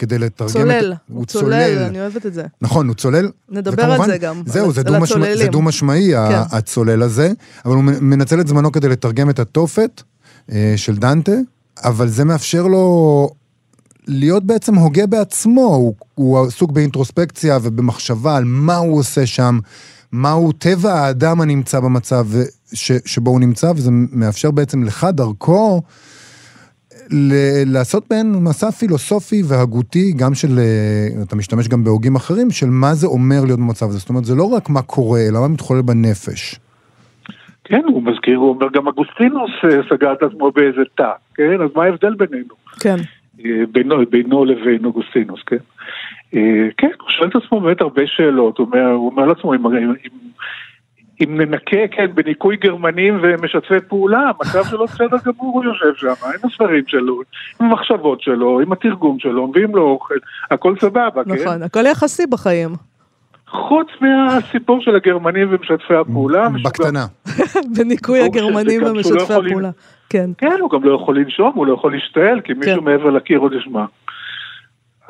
[0.00, 0.98] כדי לתרגם צולל, את...
[1.08, 2.44] הוא צולל, צולל, אני אוהבת את זה.
[2.62, 3.30] נכון, הוא צולל.
[3.48, 6.56] נדבר וכמובן, על זה גם, זהו, זה דו-משמעי, זה דו-משמעי כן.
[6.56, 7.32] הצולל הזה,
[7.64, 10.02] אבל הוא מנצל את זמנו כדי לתרגם את התופת
[10.48, 11.32] uh, של דנטה,
[11.84, 13.28] אבל זה מאפשר לו
[14.06, 19.58] להיות בעצם הוגה בעצמו, הוא, הוא עסוק באינטרוספקציה ובמחשבה על מה הוא עושה שם,
[20.12, 22.26] מהו טבע האדם הנמצא במצב
[22.72, 25.82] ש, שבו הוא נמצא, וזה מאפשר בעצם לך דרכו
[27.12, 32.66] ל- לעשות בין מסע פילוסופי והגותי, גם של, אה, אתה משתמש גם בהוגים אחרים, של
[32.66, 33.98] מה זה אומר להיות במצב הזה.
[33.98, 36.60] זאת אומרת, זה לא רק מה קורה, אלא מה מתחולל בנפש.
[37.64, 41.62] כן, הוא מזכיר, הוא אומר, גם אגוסטינוס אה, סגר את עצמו באיזה תא, כן?
[41.62, 42.54] אז מה ההבדל בינינו?
[42.80, 42.96] כן.
[43.44, 45.56] אה, בינו, בינו לבין אוגוסטינוס, כן?
[46.76, 49.74] כן, הוא שואל את עצמו באמת הרבה שאלות, הוא אומר, הוא אומר לעצמו, אם, אם,
[49.74, 50.10] אם
[51.26, 56.84] ננקה, כן, בניקוי גרמנים ומשתפי פעולה, המצב שלו בסדר גמור, הוא יושב שם, עם הספרים
[56.86, 57.20] שלו,
[57.60, 60.14] עם המחשבות שלו, עם התרגום שלו, מביאים לו אוכל,
[60.50, 61.30] הכל סבבה, כן?
[61.30, 62.70] נכון, הכל יחסי בחיים.
[63.48, 66.48] חוץ מהסיפור של הגרמנים ומשתפי הפעולה.
[66.64, 67.06] בקטנה.
[67.78, 69.70] בניקוי הגרמנים לא ומשתפי הפעולה.
[70.10, 70.30] כן.
[70.38, 72.84] כן, הוא גם לא יכול לנשום, הוא לא יכול להשתעל, כי מישהו כן.
[72.84, 73.84] מעבר לקיר עוד ישמע.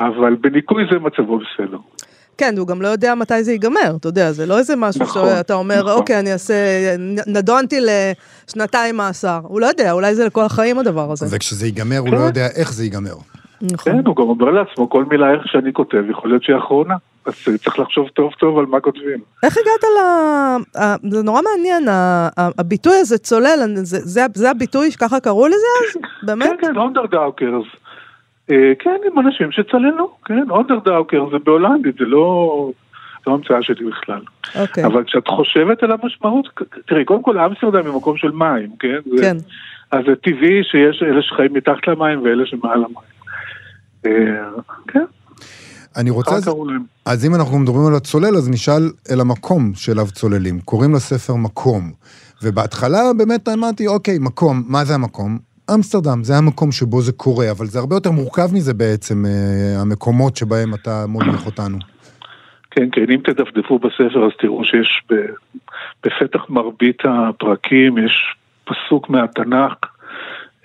[0.00, 1.78] אבל בניקוי זה מצבו בסדר.
[2.40, 5.28] כן, הוא גם לא יודע מתי זה ייגמר, אתה יודע, זה לא איזה משהו נכון,
[5.28, 5.92] שאתה אומר, נכון.
[5.92, 6.54] אוקיי, אני אעשה,
[7.26, 9.40] נדונתי לשנתיים מאסר.
[9.42, 11.36] הוא לא יודע, אולי זה לכל החיים הדבר הזה.
[11.36, 12.24] וכשזה ייגמר, הוא לא כן.
[12.24, 13.14] יודע איך זה ייגמר.
[13.62, 13.92] נכון.
[13.92, 16.94] כן, הוא גם אומר לעצמו, כל מילה איך שאני כותב, יכול להיות שהיא אחרונה.
[17.26, 19.18] אז צריך לחשוב טוב טוב על מה כותבים.
[19.42, 19.98] איך הגעת ל...
[21.10, 21.88] זה נורא מעניין,
[22.36, 23.74] הביטוי הזה צולל,
[24.34, 26.02] זה הביטוי שככה קראו לזה אז?
[26.26, 26.50] באמת?
[26.60, 27.66] כן, כן, onderduikers.
[28.50, 32.70] אה, כן, עם אנשים שצללו, כן, onderduiker זה בהולנדית, זה לא...
[33.26, 34.20] לא המצאה שלי בכלל.
[34.44, 34.58] Okay.
[34.60, 34.84] אוקיי.
[34.86, 36.48] אבל כשאת חושבת על המשמעות,
[36.86, 38.98] תראי, קודם כל אמסטרדם היא מקום של מים, כן?
[39.20, 39.38] כן.
[39.38, 39.44] זה,
[39.92, 43.10] אז זה טבעי שיש אלה שחיים מתחת למים ואלה שמעל המים.
[44.06, 45.04] אה, כן.
[45.96, 46.34] אני רוצה...
[46.34, 46.50] אז,
[47.06, 50.60] אז אם אנחנו מדברים על הצולל, אז נשאל אל המקום שאליו צוללים.
[50.60, 51.92] קוראים לספר מקום.
[52.42, 55.38] ובהתחלה באמת אמרתי, אוקיי, מקום, מה זה המקום?
[55.74, 60.36] אמסטרדם, זה המקום שבו זה קורה, אבל זה הרבה יותר מורכב מזה בעצם, אה, המקומות
[60.36, 61.78] שבהם אתה מוליך אותנו.
[62.70, 65.02] כן, כן, אם תדפדפו בספר אז תראו שיש
[66.04, 69.74] בפתח מרבית הפרקים, יש פסוק מהתנ"ך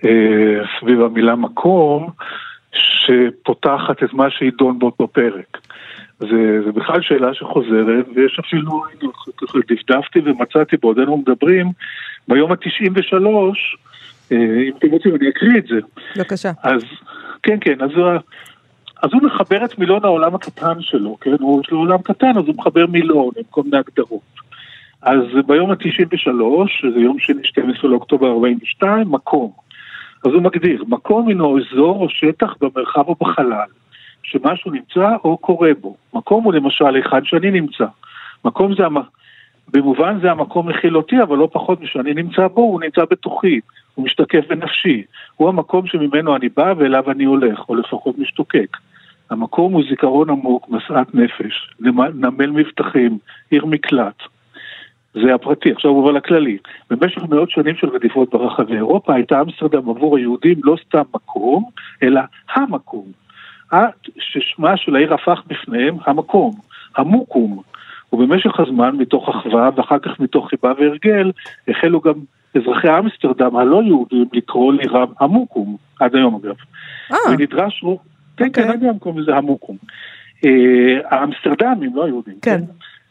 [0.05, 2.09] אה, סביב המילה מקום,
[2.71, 5.57] שפותחת את מה שידון באותו פרק.
[6.19, 8.83] זה, זה בכלל שאלה שחוזרת, ויש אפילו,
[9.69, 11.71] דפדפתי ומצאתי בעודנו מדברים,
[12.27, 13.51] ביום ה-93, אה,
[14.31, 15.79] אם אתם רוצים אני אקריא את זה.
[16.17, 16.51] בבקשה.
[16.63, 16.81] אז,
[17.43, 17.91] כן, כן, אז,
[19.03, 21.35] אז הוא מחבר את מילון העולם הקטן שלו, כן?
[21.39, 24.35] הוא יש לו עולם קטן, אז הוא מחבר מילון עם כל מיני הגדרות.
[25.01, 29.51] אז ביום ה-93, שזה יום שני 12 לאוקטובר 42, מקום.
[30.25, 33.67] אז הוא מגדיר, מקום הינו אזור או שטח במרחב או בחלל,
[34.23, 35.95] שמשהו נמצא או קורה בו.
[36.13, 37.85] מקום הוא למשל היכן שאני נמצא.
[38.45, 38.83] מקום זה.
[39.73, 43.59] במובן זה המקום מכיל אותי, אבל לא פחות משאני נמצא בו, הוא נמצא בתוכי.
[43.95, 45.03] הוא משתקף בנפשי.
[45.35, 48.77] הוא המקום שממנו אני בא ואליו אני הולך, או לפחות משתוקק.
[49.29, 53.17] המקום הוא זיכרון עמוק, משאת נפש, נמל מבטחים,
[53.51, 54.23] עיר מקלט.
[55.13, 56.57] זה הפרטי, עכשיו הוא עובר לכללי.
[56.89, 61.63] במשך מאות שנים של רדיפות ברחבי אירופה הייתה אמסטרדם עבור היהודים לא סתם מקום,
[62.03, 62.21] אלא
[62.53, 63.05] המקום.
[64.19, 66.51] ששמה של העיר הפך בפניהם המקום,
[66.97, 67.61] המוקום.
[68.13, 71.31] ובמשך הזמן, מתוך אחווה ואחר כך מתוך חיבה והרגל,
[71.67, 72.13] החלו גם
[72.57, 76.55] אזרחי אמסטרדם הלא יהודים לקרוא לירם המוקום, עד היום אגב.
[77.11, 77.17] אה.
[77.31, 77.99] ונדרש רוב,
[78.37, 78.69] כן, כן.
[78.69, 79.77] עד היום קוראים לזה המוקום.
[80.45, 80.49] אה,
[81.09, 82.35] האמסטרדמים, לא היהודים.
[82.41, 82.61] כן.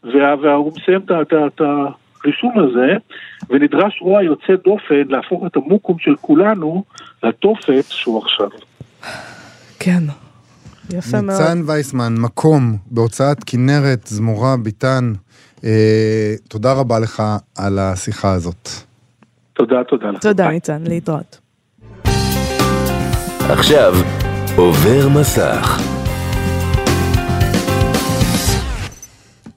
[0.03, 1.01] והוא מסיים
[1.47, 2.93] את הרישום הזה,
[3.49, 6.83] ונדרש רוע יוצא דופן להפוך את המוקום של כולנו
[7.23, 8.49] לתופת שהוא עכשיו.
[9.79, 10.24] כן.
[10.89, 11.41] יפה מאוד.
[11.41, 15.13] ניצן וייסמן, מקום, בהוצאת כנרת, זמורה, ביטן.
[15.63, 17.23] אה, תודה רבה לך
[17.57, 18.69] על השיחה הזאת.
[19.53, 20.21] תודה, תודה לך.
[20.21, 21.39] תודה, ניצן, להתראות.
[23.49, 23.93] עכשיו,
[24.55, 25.81] עובר מסך.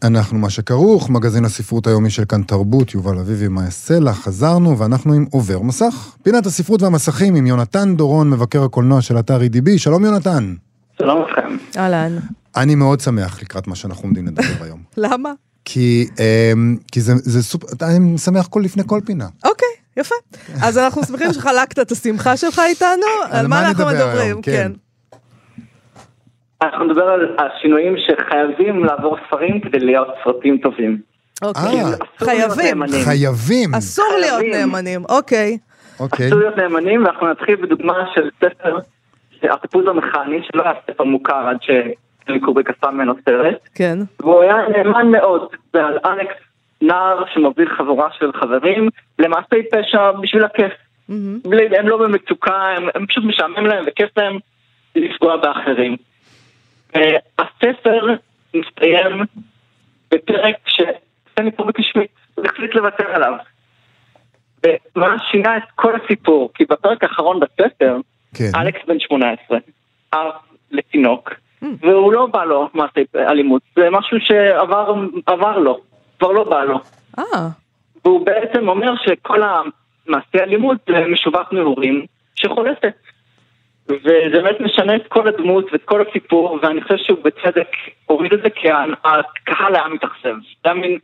[0.03, 5.12] אנחנו מה שכרוך, מגזין הספרות היומי של כאן תרבות, יובל אביבי, מאיה סלע, חזרנו ואנחנו
[5.12, 6.17] עם עובר מסך.
[6.23, 10.55] פינת הספרות והמסכים עם יונתן דורון, מבקר הקולנוע של אתר EDB, שלום יונתן.
[10.99, 11.57] שלום לכם.
[11.77, 12.13] אהלן.
[12.57, 14.81] אני מאוד שמח לקראת מה שאנחנו עומדים לדבר היום.
[15.07, 15.33] למה?
[15.65, 19.27] כי, אמ, כי זה, זה סופר, אני שמח כל לפני כל פינה.
[19.45, 20.15] אוקיי, יפה.
[20.63, 23.07] אז אנחנו שמחים שחלקת את השמחה שלך איתנו.
[23.31, 24.19] על מה אנחנו מדברים?
[24.19, 24.43] היום?
[24.43, 24.73] כן.
[26.63, 31.01] אנחנו נדבר על השינויים שחייבים לעבור ספרים כדי להיות סרטים טובים.
[31.43, 31.63] אוקיי.
[31.63, 31.91] אה.
[32.19, 32.83] חייבים.
[33.05, 33.75] חייבים.
[33.75, 34.43] אסור להיות.
[34.55, 35.59] נאמנים, אוקיי.
[36.01, 36.27] אוקיי.
[36.27, 38.79] אסור להיות נאמנים, ואנחנו נתחיל בדוגמה של ספר,
[39.42, 43.98] הטיפוז המכני, שלא היה ספר מוכר עד שלי קובריק עשה ממנו סרט, כן.
[44.20, 46.37] והוא היה נאמן מאוד, זה על אלכס,
[46.83, 50.72] נער שמוביל חבורה של חברים למעשי פשע בשביל הכיף.
[51.44, 54.38] בלי- הם לא במצוקה, הם, הם פשוט משעמם להם וכיף להם
[54.96, 55.96] לפגוע באחרים.
[56.96, 58.07] אה, הספר
[58.55, 59.24] מסתיים
[60.11, 62.11] בפרק שסטני פוריק השמיט,
[62.44, 63.33] החליט לוותר עליו.
[64.66, 67.96] ומה שינה את כל הסיפור, כי בפרק האחרון בספר,
[68.35, 68.51] כן.
[68.55, 69.59] אלכס בן 18,
[70.12, 70.31] אב
[70.71, 71.31] לתינוק,
[71.62, 74.95] והוא לא בא לו מעשי אלימות, זה משהו שעבר
[75.27, 75.81] עבר לו,
[76.19, 76.81] כבר לא בא לו.
[77.19, 77.49] אה,
[78.05, 82.95] והוא בעצם אומר שכל המעשי אלימות זה משובת נעורים שחולפת.
[83.88, 87.69] וזה באמת משנה את כל הדמות ואת כל הסיפור, ואני חושב שהוא בצדק
[88.07, 88.69] הוריד את זה כי
[89.05, 90.35] הקהל היה מתאכזב.
[90.62, 90.99] אתה מבין,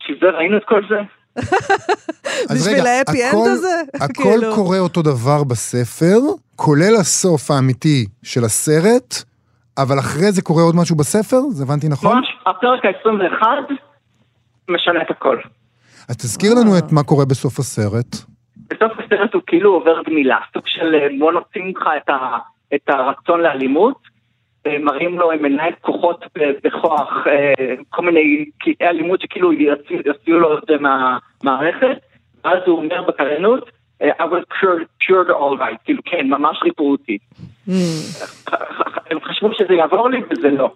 [0.00, 1.00] בשביל זה ראינו את כל זה?
[2.50, 3.82] אז בשביל רגע, ההפי אנד הזה?
[3.94, 4.54] הכל כאילו.
[4.54, 6.18] קורה אותו דבר בספר,
[6.56, 9.14] כולל הסוף האמיתי של הסרט,
[9.78, 11.40] אבל אחרי זה קורה עוד משהו בספר?
[11.50, 12.16] זה הבנתי נכון?
[12.16, 13.46] ממש, הפרק ה-21
[14.68, 15.38] משנה את הכל.
[16.08, 18.16] אז תזכיר לנו את מה קורה בסוף הסרט.
[18.56, 21.82] בסוף הסרט הוא כאילו עובר גמילה, סוג של אה, בוא נוציא ממך
[22.74, 23.98] את, הרצון לאלימות,
[24.66, 26.24] מראים לו, הם מנהל כוחות
[26.64, 29.52] בכוח, אה, כל מיני קטעי אלימות שכאילו
[30.04, 31.98] יוציאו לו את זה מהמערכת,
[32.44, 33.70] ואז הוא אומר בקריינות,
[34.02, 37.18] אה, I was cured, cured all right, כאילו כן, ממש ריפאו אותי.
[39.10, 40.72] הם חשבו שזה יעבור לי וזה לא.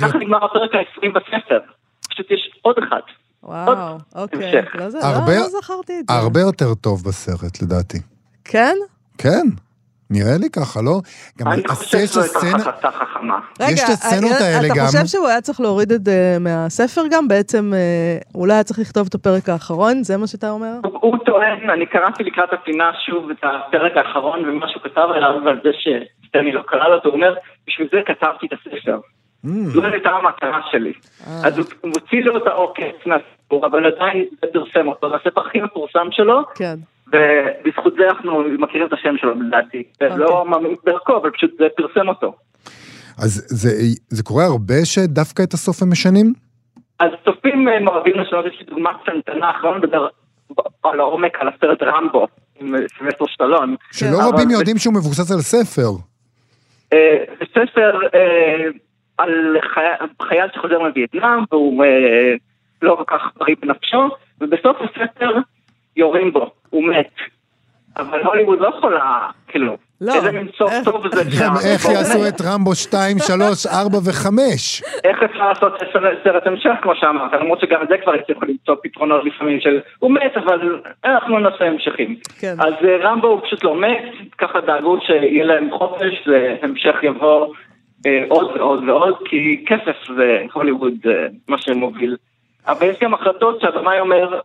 [0.00, 1.58] ככה נגמר הפרק ה-20 בספר,
[2.10, 3.00] פשוט יש עוד אחד.
[3.42, 4.52] וואו, אוקיי.
[4.74, 6.14] לא לא זכרתי את זה.
[6.14, 7.98] הרבה יותר טוב בסרט, לדעתי.
[8.44, 8.76] כן?
[9.18, 9.46] כן,
[10.10, 11.00] נראה לי ככה, לא?
[11.38, 12.56] גם אני חושב יש שזו הייתה הסצנה...
[12.56, 13.38] החלטה חכמה.
[13.60, 14.86] יש את הסצנות אה, האלה אתה גם.
[14.86, 17.28] חושב שהוא היה צריך להוריד את זה מהספר גם?
[17.28, 20.04] בעצם אה, אולי היה צריך לכתוב את הפרק האחרון?
[20.04, 20.72] זה מה שאתה אומר?
[20.84, 25.34] הוא הוא טוען, אני קראתי לקראת הפינה שוב את הפרק האחרון ומה שהוא כתב עליו
[25.44, 27.34] ועל זה שסטני לא קרא לו, הוא אומר,
[27.66, 28.98] בשביל זה כתבתי את הספר.
[29.46, 29.48] Mm.
[29.48, 30.92] זו הייתה המטרה שלי.
[31.44, 35.40] אז הוא הוא מוציא לו את העוקץ מהסיפור, אבל עדיין זה פרסם אותו, זה הספר
[35.46, 36.76] הכי מפורסם שלו, כן.
[37.06, 39.82] ובזכות זה אנחנו מכירים את השם שלו לדעתי.
[40.16, 42.34] לא מאמין דרכו, אבל פשוט זה פרסם אותו.
[43.18, 43.68] אז זה,
[44.08, 46.32] זה קורה הרבה שדווקא את הסוף הם משנים?
[47.00, 50.08] אז צופים אה, אוהבים לשנות, יש לי דוגמה קטנטנה, אחרון לדבר
[50.82, 52.26] על העומק על הסרט רמבו,
[52.60, 53.74] עם אה, סילבסטר סטלון.
[53.92, 55.88] שלא אבל רבים יודעים שהוא מבוסס על ספר.
[56.92, 58.68] אה, זה ספר אה,
[59.18, 62.34] על חי- חייל שחוזר מווייטנאם, והוא אה,
[62.82, 64.08] לא כל כך בריא בנפשו,
[64.40, 65.30] ובסוף הספר
[65.96, 66.50] יורים בו,
[68.36, 69.18] הוליווד לא יכולה,
[69.48, 71.68] כאילו, לא, איזה מין סוף איך- טוב זה גם אפשר.
[71.68, 74.28] איך יעשו את רמבו 2, 3, 4 ו-5?
[75.04, 75.72] איך אפשר לעשות
[76.24, 80.10] סרט- המשך, כמו שאמרת, למרות שגם את זה כבר הצליחו למצוא פתרונות לפעמים של הוא
[80.10, 82.16] מת, אבל אנחנו נעשה המשכים.
[82.40, 82.54] כן.
[82.58, 84.02] אז אה, רמבו הוא פשוט לא מת,
[84.38, 87.46] ככה דאגו שיהיה להם חופש, והמשך יבוא
[88.06, 91.12] אה, עוד ועוד ועוד, כי כסף זה הוליווד אה,
[91.48, 92.16] מה שמוביל.
[92.68, 94.38] אבל יש גם החלטות שהבמאי אומר,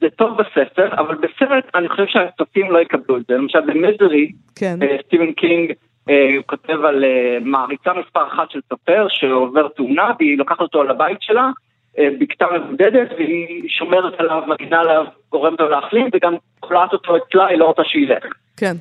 [0.00, 3.34] זה טוב בספר, אבל בסרט אני חושב שהצופים לא יקבלו את זה.
[3.34, 4.78] למשל במיזרי, כן.
[4.82, 5.72] אה, סטיבן קינג
[6.10, 10.84] אה, הוא כותב על אה, מעריצה מספר אחת של סופר שעובר תאונה והיא לוקחת אותו
[10.84, 11.50] לבית שלה
[11.98, 17.46] אה, בקתה מבודדת והיא שומרת עליו, מגינה עליו, גורמת לו להחלים וגם קולעת אותו אצלה,
[17.46, 18.24] היא לא רוצה שילך.
[18.56, 18.76] כן.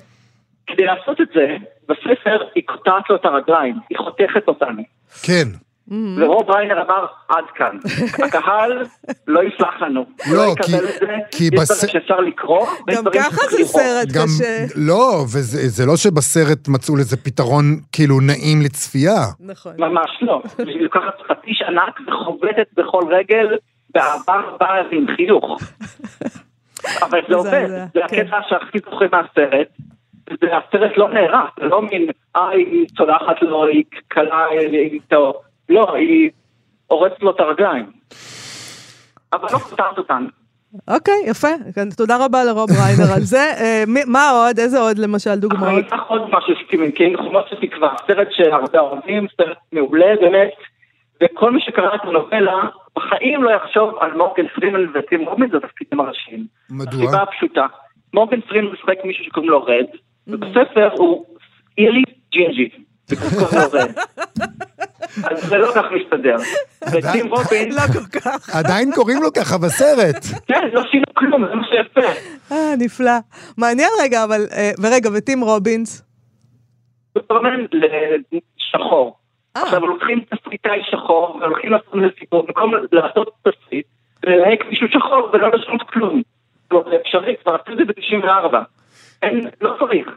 [0.68, 1.58] כדי לעשות את זה,
[1.90, 4.84] בספר היא קוטעת לו את הרגליים, היא חותכת אותנו.
[5.28, 5.48] כן.
[5.92, 7.78] ורוב ריינר אמר, עד כאן.
[8.28, 8.84] הקהל
[9.28, 10.06] לא יסלח לנו.
[10.32, 13.64] לא, לא יקבל כי- את זה, כי יש בס- דברים שאפשר לקרוא, גם ככה זה.
[13.66, 14.66] סרט גם, קשה.
[14.76, 19.22] לא, וזה זה לא שבסרט מצאו לזה פתרון כאילו נעים לצפייה.
[19.40, 19.74] נכון.
[19.78, 20.42] ממש לא.
[20.58, 23.58] היא לוקחת פטיש ענק וחובטת בכל רגל
[23.94, 25.60] באהבה רבה ועם חיוך.
[27.04, 28.22] אבל זה עובד, זה כן.
[28.22, 29.68] הקטע שהכי זכור מהסרט.
[30.32, 34.46] הסרט לא נהרס, זה לא מין, אה, היא צולחת לו, היא קלה
[34.92, 35.34] איתו.
[35.70, 36.30] לא, היא
[36.88, 37.86] הורסת לו את הרגליים.
[39.34, 40.26] אבל לא כורתת אותן.
[40.88, 41.48] אוקיי, יפה.
[41.98, 43.54] תודה רבה לרוב ריינר על זה.
[43.60, 44.60] אה, מה עוד?
[44.60, 45.86] איזה עוד למשל אני דוגמאות?
[45.88, 50.54] אקח עוד משהו סטיבן קינג, חומות של תקווה, סרט שהרבה אוהבים, סרט מעולה באמת,
[51.24, 52.60] וכל מי שקרא את הנובלה,
[52.96, 56.46] בחיים לא יחשוב על מורגן פרימן וטים רובינס בתפקידים הראשיים.
[56.70, 57.04] מדוע?
[57.04, 57.66] הסיבה הפשוטה,
[58.14, 59.86] מורגן פרימן משחק מישהו שקוראים לו רד,
[60.28, 61.26] ובספר הוא
[61.78, 62.70] אירי ג'ינג'י,
[63.12, 63.92] וקוראים לו רד.
[65.24, 66.36] אז זה לא כך מסתדר.
[66.92, 68.56] וטים רובינס, לא כל כך.
[68.56, 70.26] עדיין קוראים לו ככה בסרט.
[70.48, 72.08] כן, לא שינו כלום, זה מה שיפה.
[72.52, 73.18] אה, נפלא.
[73.58, 74.42] מעניין רגע, אבל...
[74.52, 76.04] אה, ורגע, וטים רובינס?
[77.18, 77.66] סופרמן
[78.32, 79.18] לשחור.
[79.58, 79.62] אה.
[79.62, 83.86] עכשיו לוקחים תסריטאי שחור, והולכים לעשות לזה סיפור, במקום לעשות תסריט,
[84.26, 86.22] ולהק מישהו שחור ולא לשנות כלום.
[86.70, 88.56] זה אפשרי, כבר עשו את זה ב-94.
[89.22, 90.08] אין, לא צריך.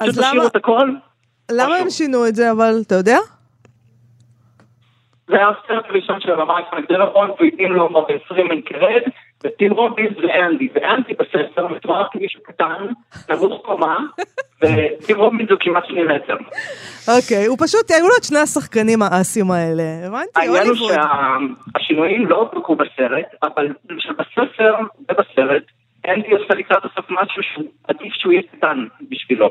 [0.00, 0.82] אז למה-.
[1.50, 3.18] למה הם שינו את זה, אבל אתה יודע?
[5.30, 9.02] זה היה הסרט הראשון של הבמאי פרנק דלרון, והתאים לו מור 20 אנקרד,
[9.44, 10.68] וטים רובינס ואנדי.
[10.74, 12.86] ואנדי בספר מתואר כמישהו קטן,
[13.30, 13.98] נמוך קומה,
[14.62, 16.36] וטים רובינס הוא כמעט שני מטר.
[17.08, 19.82] אוקיי, הוא פשוט, היו לו את שני השחקנים האסים האלה.
[20.06, 20.76] הבנתי, העניין הוא.
[21.78, 23.68] שהשינויים לא פגעו בסרט, אבל
[24.18, 24.74] בספר
[25.10, 25.62] ובסרט,
[26.08, 29.50] אנדי עושה לקראת הסוף משהו שעדיף שהוא יהיה קטן בשבילו.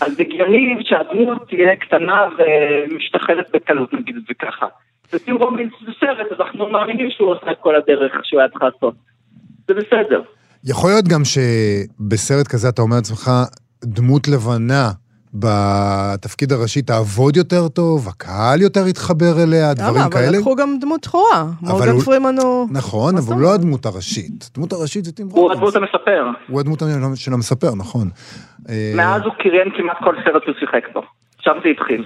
[0.00, 4.66] אז הגיוני שהדמות תהיה קטנה ומשתחלת בקלות, נגיד את זה ככה.
[5.12, 8.62] וטים רובינס זה סרט, אז אנחנו מאמינים שהוא עושה את כל הדרך שהוא היה צריך
[8.62, 8.94] לעשות.
[9.68, 10.22] זה בסדר.
[10.64, 13.30] יכול להיות גם שבסרט כזה אתה אומר לעצמך,
[13.84, 14.90] דמות לבנה
[15.34, 20.04] בתפקיד הראשי תעבוד יותר טוב, הקהל יותר יתחבר אליה, דברים למה?
[20.04, 20.38] אבל כאלה.
[20.38, 21.46] לקחו גם דמות שחורה.
[21.62, 22.68] מורגן הוא- פרימן הוא...
[22.70, 23.42] נכון, אבל הוא?
[23.42, 24.50] לא הדמות הראשית.
[24.52, 25.52] הדמות הראשית זה טים הוא.
[25.52, 26.24] הדמות המספר.
[26.48, 26.82] הוא הדמות
[27.14, 28.10] של המספר, נכון.
[28.68, 31.00] אה, מאז הוא קריין כמעט כל סרט שהוא שיחק בו.
[31.40, 32.04] שם זה התחיל.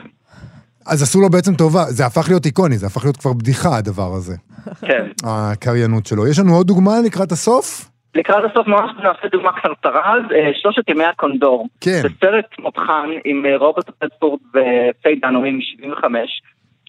[0.86, 4.14] אז עשו לו בעצם טובה, זה הפך להיות איקוני, זה הפך להיות כבר בדיחה הדבר
[4.14, 4.36] הזה,
[4.80, 5.04] כן.
[5.24, 6.26] הקריינות שלו.
[6.26, 7.90] יש לנו עוד דוגמה לקראת הסוף?
[8.14, 11.68] לקראת הסוף ממש נעשה דוגמה קצרצרה, אז, אה, שלושת ימי הקונדור.
[11.80, 12.00] כן.
[12.02, 16.04] זה סרט מותחן עם אה, רוברט פטפורד ופיי דנורים מ-75,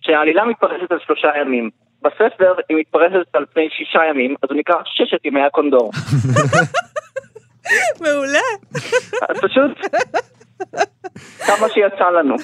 [0.02, 1.70] שהעלילה מתפרסת על שלושה ימים.
[2.02, 5.92] בספר היא מתפרסת על פני שישה ימים, אז הוא נקרא ששת ימי הקונדור.
[8.02, 8.40] מעולה.
[9.30, 9.72] אז פשוט,
[11.46, 12.36] כמה שיצא לנו.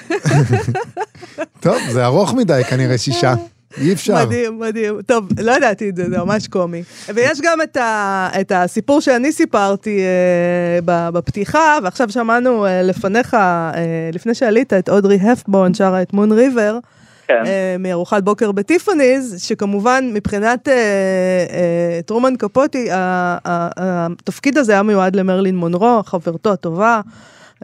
[1.64, 3.32] טוב, זה ארוך מדי כנראה שישה.
[3.80, 4.14] אי אפשר.
[4.26, 5.02] מדהים, מדהים.
[5.02, 6.82] טוב, לא ידעתי את זה, זה ממש קומי.
[7.14, 13.34] ויש גם את, ה, את הסיפור שאני סיפרתי אה, ב- בפתיחה, ועכשיו שמענו אה, לפניך,
[13.34, 16.78] אה, לפני שעלית, את אודרי הפבורן שרה את מון ריבר.
[17.26, 17.42] כן.
[17.46, 25.56] אה, מארוחת בוקר בטיפאניז, שכמובן מבחינת אה, אה, טרומן קפוטי, התפקיד הזה היה מיועד למרלין
[25.56, 27.00] מונרו, חברתו הטובה.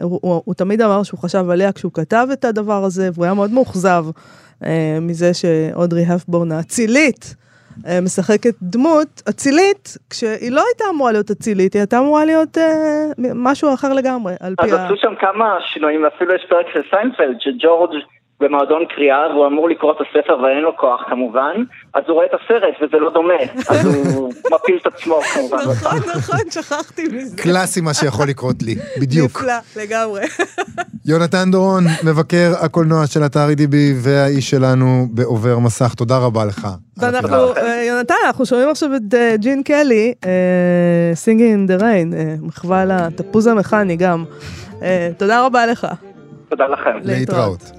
[0.01, 3.33] הוא, הוא, הוא תמיד אמר שהוא חשב עליה כשהוא כתב את הדבר הזה, והוא היה
[3.33, 4.05] מאוד מאוכזב
[5.01, 7.35] מזה שאודרי הפבורן האצילית
[7.87, 13.05] אה, משחקת דמות אצילית, כשהיא לא הייתה אמורה להיות אצילית, היא הייתה אמורה להיות אה,
[13.35, 14.85] משהו אחר לגמרי, על אז פי ה...
[14.85, 17.91] עשו שם כמה שינויים, אפילו יש פרק של סיינפלד, שג'ורג'
[18.39, 21.55] במועדון קריאה, והוא אמור לקרוא את הספר ואין לו כוח כמובן,
[21.93, 23.33] אז הוא רואה את הסרט וזה לא דומה,
[23.69, 25.57] אז הוא מפיל את עצמו כמובן.
[25.57, 27.37] נכון, נכון, שכחתי מזה.
[27.43, 29.31] קלאסי מה שיכול לקרות לי, בדיוק.
[29.31, 30.21] נפלא, לגמרי.
[31.05, 36.65] יונתן דורון, מבקר הקולנוע של אתר EDB והאיש שלנו בעובר מסך, תודה רבה לך.
[36.65, 37.55] על ואנחנו.
[37.57, 40.13] אה, יונתן, אנחנו שומעים עכשיו את אה, ג'ין קלי,
[41.13, 44.25] singing in the rain, אה, מחווה לתפוז המכני גם.
[44.81, 45.87] אה, תודה רבה לך.
[46.49, 46.99] תודה לכם.
[47.03, 47.78] להתראות.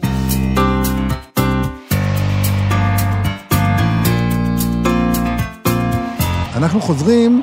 [6.55, 7.43] אנחנו חוזרים,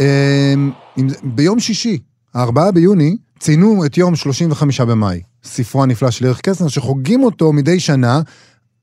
[0.00, 0.54] אה,
[0.96, 1.98] עם- ביום שישי,
[2.34, 7.80] הארבעה ביוני, ציינו את יום 35 במאי, ספרו הנפלא של ערך קסנר, שחוגגים אותו מדי
[7.80, 8.20] שנה,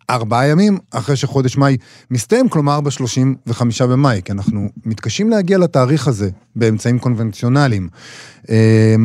[0.09, 1.77] ארבעה ימים אחרי שחודש מאי
[2.11, 3.53] מסתיים, כלומר ב-35
[3.89, 7.89] במאי, כי אנחנו מתקשים להגיע לתאריך הזה באמצעים קונבנציונליים.
[8.49, 8.95] אה,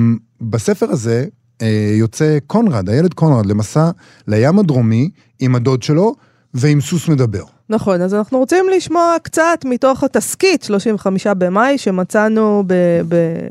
[0.40, 1.25] בספר הזה
[1.62, 3.90] אה, יוצא קונרד, הילד קונרד, למסע
[4.29, 6.14] לים הדרומי עם הדוד שלו
[6.55, 7.44] ועם סוס מדבר.
[7.68, 12.64] נכון, אז אנחנו רוצים לשמוע קצת מתוך התסכית 35 במאי שמצאנו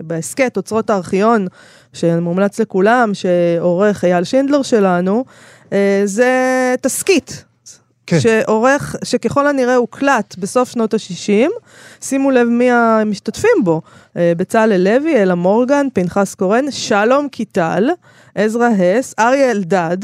[0.04, 1.48] בהסכת אוצרות הארכיון,
[1.94, 5.26] שמומלץ לכולם, שעורך אייל שינדלר שלנו,
[5.74, 7.44] אה, זה תסכית.
[8.06, 8.20] כן.
[8.20, 11.50] שעורך, שככל הנראה הוקלט בסוף שנות ה-60,
[12.02, 13.82] שימו לב מי המשתתפים בו,
[14.18, 17.90] אה, בצלאל לוי, אלה מורגן, פנחס קורן, שלום קיטל,
[18.36, 19.98] עזרא הס, אריה אלדד,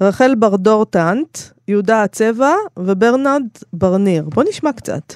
[0.00, 4.28] רחל ברדור טנט, יהודה הצבע וברנרד ברניר.
[4.34, 5.12] בוא נשמע קצת.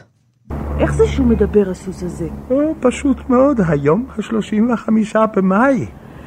[0.79, 2.29] איך זה שהוא מדבר, הסוס הזה?
[2.51, 5.87] או, פשוט מאוד, היום ה-35 במאי.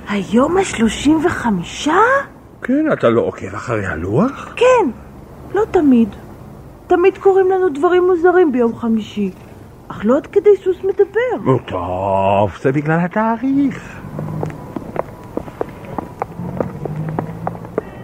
[0.10, 1.96] היום השלושים וחמישה?
[2.62, 4.54] כן, אתה לא עוקב אחרי הלוח?
[4.56, 4.90] כן,
[5.54, 6.10] לא תמיד.
[6.88, 9.32] תמיד קורים לנו דברים מוזרים ביום חמישי.
[9.88, 11.44] אך לא עד כדי סוס מדבר.
[11.46, 14.00] נו, טוב, זה בגלל התאריך.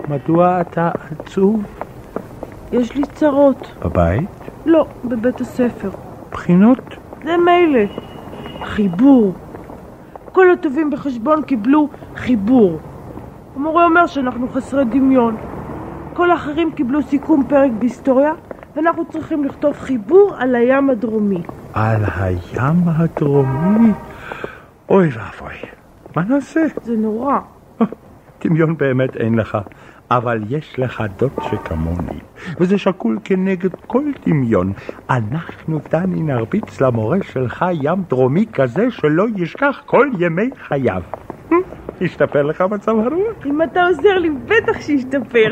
[0.10, 1.79] מדוע אתה עצוב?
[2.72, 3.72] יש לי צרות.
[3.86, 4.30] בבית?
[4.66, 5.90] לא, בבית הספר.
[6.32, 6.98] בחינות?
[7.24, 7.86] זה מילא.
[8.64, 9.34] חיבור.
[10.32, 12.80] כל הטובים בחשבון קיבלו חיבור.
[13.56, 15.38] המורה אומר שאנחנו חסרי דמיון.
[16.14, 18.34] כל האחרים קיבלו סיכום פרק בהיסטוריה,
[18.76, 21.42] ואנחנו צריכים לכתוב חיבור על הים הדרומי.
[21.74, 23.92] על הים הדרומי?
[24.90, 25.56] אוי ואבוי,
[26.16, 26.62] מה נעשה?
[26.84, 27.40] זה נורא.
[28.44, 29.58] דמיון באמת אין לך,
[30.12, 32.20] אבל יש לך דוד שכמוני,
[32.60, 34.74] וזה שקול כנגד כל דמיון.
[35.10, 41.02] אנחנו, דני, נרביץ למורה שלך ים דרומי כזה שלא ישכח כל ימי חייו.
[42.02, 43.46] השתפר לך מצב הרוח?
[43.46, 45.50] אם אתה עוזר לי, בטח שישתפר.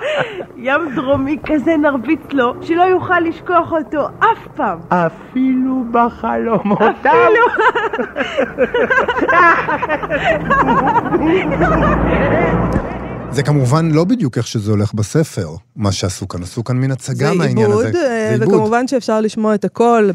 [0.56, 4.78] ים דרומי כזה נרביץ לו, שלא יוכל לשכוח אותו אף פעם.
[4.88, 7.06] אפילו בחלומות.
[7.06, 7.46] אפילו.
[13.32, 17.34] זה כמובן לא בדיוק איך שזה הולך בספר, מה שעשו כאן, עשו כאן מין הצגה
[17.34, 17.92] מהעניין הזה.
[17.92, 20.10] זה עיבוד, וכמובן שאפשר לשמוע את הכל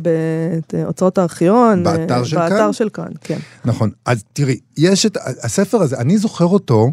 [0.73, 1.83] באוצרות הארכיון.
[1.83, 2.49] באתר של כאן?
[2.49, 3.37] באתר של כאן, כן.
[3.65, 6.91] נכון, אז תראי, יש את הספר הזה, אני זוכר אותו,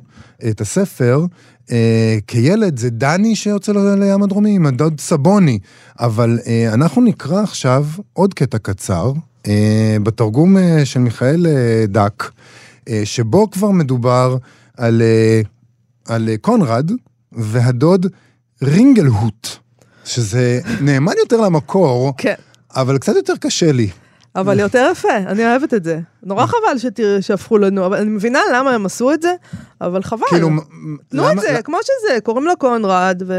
[0.48, 1.24] את הספר,
[1.72, 5.58] אה, כילד זה דני שיוצא לים הדרומי עם הדוד סבוני,
[6.00, 9.12] אבל אה, אנחנו נקרא עכשיו עוד קטע קצר,
[9.46, 12.30] אה, בתרגום אה, של מיכאל אה, דק,
[12.88, 14.36] אה, שבו כבר מדובר
[14.76, 15.02] על...
[15.02, 15.40] אה,
[16.10, 16.90] על קונרד
[17.32, 18.06] והדוד
[18.62, 19.48] רינגלהוט,
[20.04, 22.34] שזה נאמן יותר למקור, כן.
[22.76, 23.90] אבל קצת יותר קשה לי.
[24.36, 26.00] אבל יותר יפה, אני אוהבת את זה.
[26.22, 29.34] נורא חבל שתראה שהפכו לנו, אבל אני מבינה למה הם עשו את זה,
[29.80, 30.26] אבל חבל.
[30.28, 30.48] כאילו,
[31.08, 33.34] תנו את זה, כמו שזה, קוראים לו קונרד ו...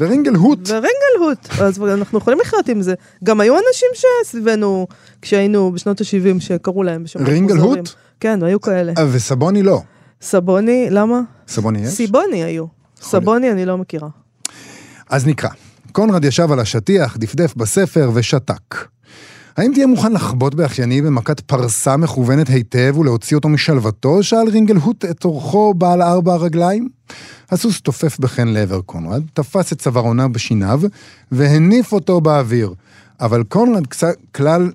[0.00, 0.58] ורינגלהוט.
[0.68, 2.94] ורינגלהוט, אז אנחנו יכולים לחיות עם זה.
[3.24, 4.86] גם היו אנשים שסביבנו,
[5.22, 7.46] כשהיינו בשנות ה-70, שקראו להם בשמות מוזרים.
[7.46, 7.90] רינגלהוט?
[8.20, 8.92] כן, היו כאלה.
[9.12, 9.80] וסבוני לא.
[10.24, 11.20] סבוני, למה?
[11.48, 11.88] סבוני יש?
[11.88, 12.66] סיבוני היו.
[13.00, 14.08] סבוני אני לא מכירה.
[15.10, 15.48] אז נקרא.
[15.92, 18.86] קונרד ישב על השטיח, דפדף בספר ושתק.
[19.56, 24.22] האם תהיה מוכן לחבוט באחייני במכת פרסה מכוונת היטב ולהוציא אותו משלוותו?
[24.22, 26.88] שאל רינגלהוט את אורחו בעל ארבע הרגליים.
[27.50, 30.80] הסוס תופף בחן לעבר קונרד, תפס את צווארונה בשיניו
[31.32, 32.74] והניף אותו באוויר.
[33.20, 33.86] אבל קונרד
[34.34, 34.70] כלל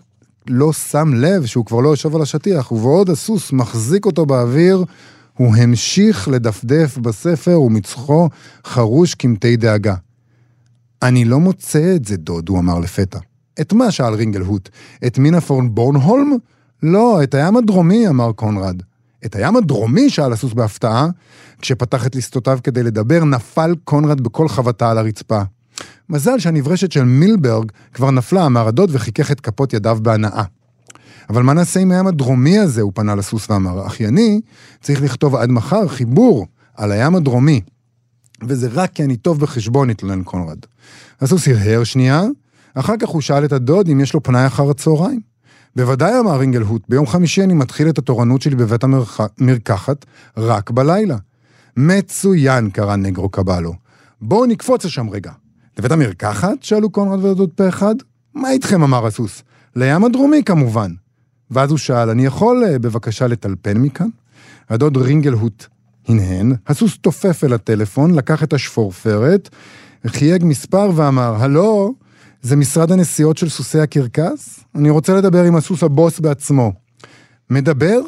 [0.48, 4.84] לא שם לב שהוא כבר לא יושב על השטיח, ובעוד הסוס מחזיק אותו באוויר,
[5.40, 8.30] הוא המשיך לדפדף בספר ומצחו
[8.66, 9.96] חרוש קמטי דאגה.
[11.02, 13.20] אני לא מוצא את זה, דוד, הוא אמר לפתע.
[13.62, 13.92] את מה?
[13.92, 14.70] שאל רינגלהוט.
[15.08, 16.32] את מינפורן בורנהולם?
[16.84, 18.82] לא, את הים הדרומי, אמר קונרד.
[19.26, 20.10] את הים הדרומי?
[20.10, 21.08] שאל הסוס בהפתעה.
[21.62, 25.42] כשפתח את ליסטותיו כדי לדבר, נפל קונרד בכל חבטה על הרצפה.
[26.10, 30.44] מזל שהנברשת של מילברג כבר נפלה, אמר הדוד, וחיכך את כפות ידיו בהנאה.
[31.30, 32.82] אבל מה נעשה עם הים הדרומי הזה?
[32.82, 34.42] הוא פנה לסוס ואמר, אחייני,
[34.82, 37.62] צריך לכתוב עד מחר חיבור על הים הדרומי.
[38.48, 40.58] וזה רק כי אני טוב בחשבון, התלונן קונרד.
[41.22, 42.24] הסוס הרהר שנייה,
[42.74, 45.20] אחר כך הוא שאל את הדוד אם יש לו פנאי אחר הצהריים.
[45.76, 50.06] בוודאי, אמר רינגלהוט, ביום חמישי אני מתחיל את התורנות שלי בבית המרקחת
[50.38, 51.18] רק בלילה.
[51.78, 53.74] מצוין, קרא נגרו קבלו.
[54.22, 55.32] בואו נקפוץ לשם רגע.
[55.80, 56.64] לבית המרקחת?
[56.64, 57.96] שאלו קונרד והדוד פה אחד.
[58.34, 58.84] מה איתכם?
[58.84, 59.44] אמר הסוס.
[59.76, 60.92] לים הדרומי כמובן.
[61.52, 64.08] ואז הוא שאל, אני יכול אה, בבקשה לטלפן מכאן?
[64.70, 65.66] הדוד רינגלהוט
[66.08, 69.50] הנהן, הסוס תופף אל הטלפון, לקח את השפורפרת,
[70.08, 71.94] חייג מספר ואמר, הלו,
[72.42, 74.60] זה משרד הנסיעות של סוסי הקרקס?
[74.76, 76.74] אני רוצה לדבר עם הסוס הבוס בעצמו.
[77.50, 78.00] מדבר?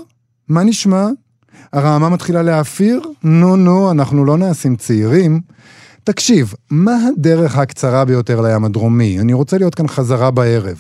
[0.47, 1.07] מה נשמע?
[1.73, 3.01] הרעמה מתחילה להאפיר?
[3.23, 5.41] נו נו, אנחנו לא נעשים צעירים.
[6.03, 9.19] תקשיב, מה הדרך הקצרה ביותר לים הדרומי?
[9.19, 10.77] אני רוצה להיות כאן חזרה בערב.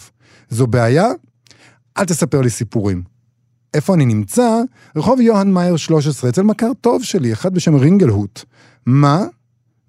[0.49, 1.07] זו בעיה?
[2.01, 3.03] אל תספר לי סיפורים.
[3.73, 4.61] איפה אני נמצא?
[4.95, 8.43] רחוב יוהאן מאייר 13, אצל מכר טוב שלי, אחד בשם רינגלהוט.
[8.85, 9.23] מה?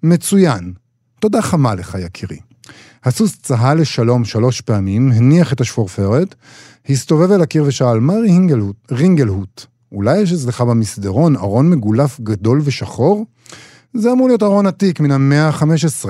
[0.03, 0.73] מצוין.
[1.19, 2.37] תודה חמה לך, יקירי.
[3.03, 6.35] הסוס צהל לשלום שלוש פעמים, הניח את השפורפרת,
[6.89, 8.75] הסתובב אל הקיר ושאל, מה רינגלהוט?
[8.91, 9.65] רינגלהוט?
[9.91, 13.25] אולי יש אצלך במסדרון ארון מגולף גדול ושחור?
[13.93, 16.09] זה אמור להיות ארון עתיק מן המאה ה-15.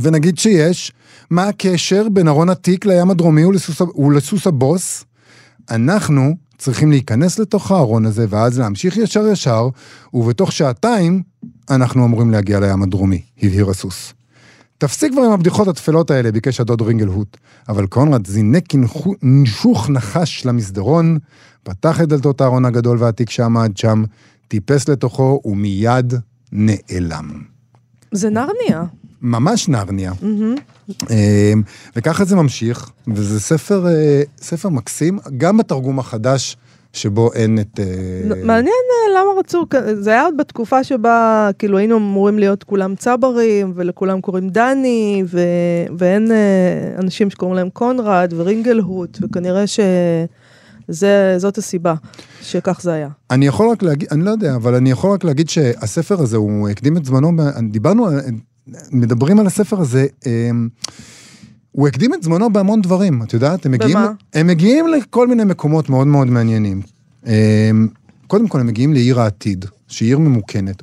[0.00, 0.92] ונגיד שיש,
[1.30, 5.04] מה הקשר בין ארון עתיק לים הדרומי ולסוס, ולסוס הבוס?
[5.70, 9.68] אנחנו צריכים להיכנס לתוך הארון הזה ואז להמשיך ישר ישר,
[10.14, 11.22] ובתוך שעתיים
[11.70, 14.14] אנחנו אמורים להגיע לים הדרומי, הבהיר הסוס.
[14.78, 17.36] תפסיק כבר עם הבדיחות הטפלות האלה, ביקש הדוד רינגלהוט.
[17.68, 21.18] אבל קונרד זינק כנשוך נחש למסדרון,
[21.62, 24.04] פתח את דלתות הארון הגדול והעתיק שעמד שם,
[24.48, 26.14] טיפס לתוכו ומיד
[26.52, 27.42] נעלם.
[28.12, 28.84] זה נרניה.
[29.22, 30.12] ממש נרניה.
[31.10, 31.62] אמ,
[31.96, 36.56] וככה זה ממשיך, וזה ספר, אה, ספר מקסים, גם בתרגום החדש.
[36.94, 37.80] שבו אין את...
[37.80, 39.66] אה, מעניין אה, למה רצו,
[40.00, 45.40] זה היה עוד בתקופה שבה כאילו היינו אמורים להיות כולם צברים ולכולם קוראים דני ו...
[45.98, 46.30] ואין
[46.98, 50.26] אנשים שקוראים להם קונרד ורינגלהוט וכנראה שזה
[50.88, 51.94] זה, זאת הסיבה
[52.42, 53.08] שכך זה היה.
[53.30, 56.68] אני יכול רק להגיד, אני לא יודע, אבל אני יכול רק להגיד שהספר הזה, הוא
[56.68, 57.32] הקדים את זמנו,
[57.70, 58.08] דיברנו,
[58.92, 60.68] מדברים על הספר הזה, אמ,
[61.72, 63.66] הוא הקדים את זמנו בהמון דברים, את יודעת?
[63.66, 64.12] הם מגיעים, במה?
[64.34, 66.82] הם מגיעים לכל מיני מקומות מאוד מאוד מעניינים.
[67.26, 67.88] אמ,
[68.26, 70.82] קודם כל, הם מגיעים לעיר העתיד, שהיא עיר ממוכנת.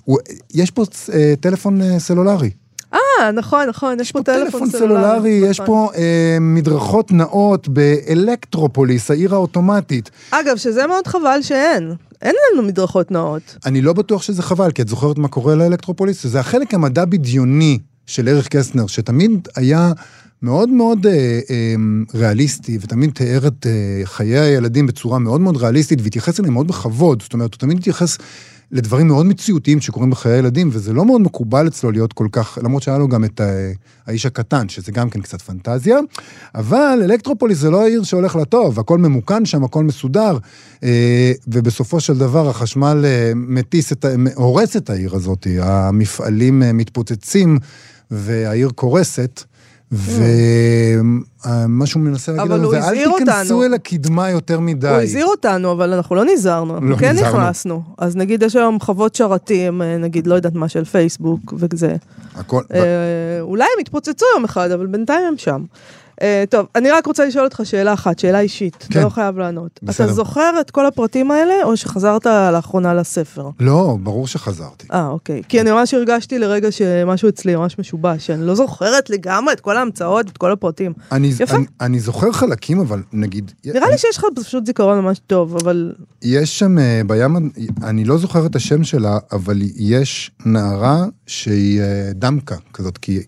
[0.53, 2.49] יש פה אה, טלפון אה, סלולרי.
[2.93, 5.29] אה, נכון, נכון, יש פה טלפון סלולרי.
[5.29, 5.65] יש נכון.
[5.65, 10.09] פה אה, מדרכות נאות באלקטרופוליס, העיר האוטומטית.
[10.31, 11.93] אגב, שזה מאוד חבל שאין.
[12.21, 13.57] אין לנו מדרכות נאות.
[13.65, 16.27] אני לא בטוח שזה חבל, כי את זוכרת מה קורה לאלקטרופוליס?
[16.27, 19.91] זה החלק המדע בדיוני של ערך קסטנר, שתמיד היה
[20.41, 21.75] מאוד מאוד אה, אה,
[22.15, 27.21] ריאליסטי, ותמיד תיאר את אה, חיי הילדים בצורה מאוד מאוד ריאליסטית, והתייחס אליהם מאוד בכבוד.
[27.21, 28.17] זאת אומרת, הוא תמיד התייחס
[28.71, 32.83] לדברים מאוד מציאותיים שקורים בחיי הילדים, וזה לא מאוד מקובל אצלו להיות כל כך, למרות
[32.83, 33.71] שהיה לו גם את אה,
[34.07, 35.99] האיש הקטן, שזה גם כן קצת פנטזיה,
[36.55, 40.37] אבל אלקטרופוליס זה לא העיר שהולך לטוב, הכל ממוכן שם, הכל מסודר,
[40.83, 44.05] אה, ובסופו של דבר החשמל אה, מטיס את,
[44.35, 47.57] הורס את העיר הזאת, המפעלים מתפוצצים
[48.11, 49.43] והעיר קורסת.
[49.91, 54.87] ומה שהוא מנסה להגיד לנו זה, אל תיכנסו אותנו." אל הקדמה יותר מדי.
[54.89, 57.37] הוא הזהיר אותנו, אבל אנחנו לא נזהרנו, אנחנו לא כן נזהרנו.
[57.37, 57.81] נכנסנו.
[57.97, 61.95] אז נגיד יש היום חוות שרתים, אה, נגיד, לא יודעת מה, של פייסבוק וזה.
[62.35, 62.79] הכל, אה,
[63.41, 65.63] אולי הם יתפוצצו יום אחד, אבל בינתיים הם שם.
[66.21, 69.03] אה, טוב, אני רק רוצה לשאול אותך שאלה אחת, שאלה אישית, אתה כן.
[69.03, 69.79] לא חייב לענות.
[69.83, 70.05] בסדר.
[70.05, 73.49] אתה זוכר את כל הפרטים האלה, או שחזרת לאחרונה לספר?
[73.59, 74.87] לא, ברור שחזרתי.
[74.93, 75.41] אה, אוקיי.
[75.49, 79.77] כי אני ממש הרגשתי לרגע שמשהו אצלי ממש משובש, שאני לא זוכרת לגמרי את כל
[79.77, 80.93] ההמצאות, את כל הפרטים.
[81.11, 81.55] אני, יפה.
[81.55, 83.51] אני, אני זוכר חלקים, אבל נגיד...
[83.65, 85.93] נראה לי שיש לך פשוט זיכרון ממש טוב, אבל...
[86.21, 87.51] יש שם אה, בים,
[87.83, 93.19] אני לא זוכר את השם שלה, אבל יש נערה שהיא אה, דמקה כזאת, כי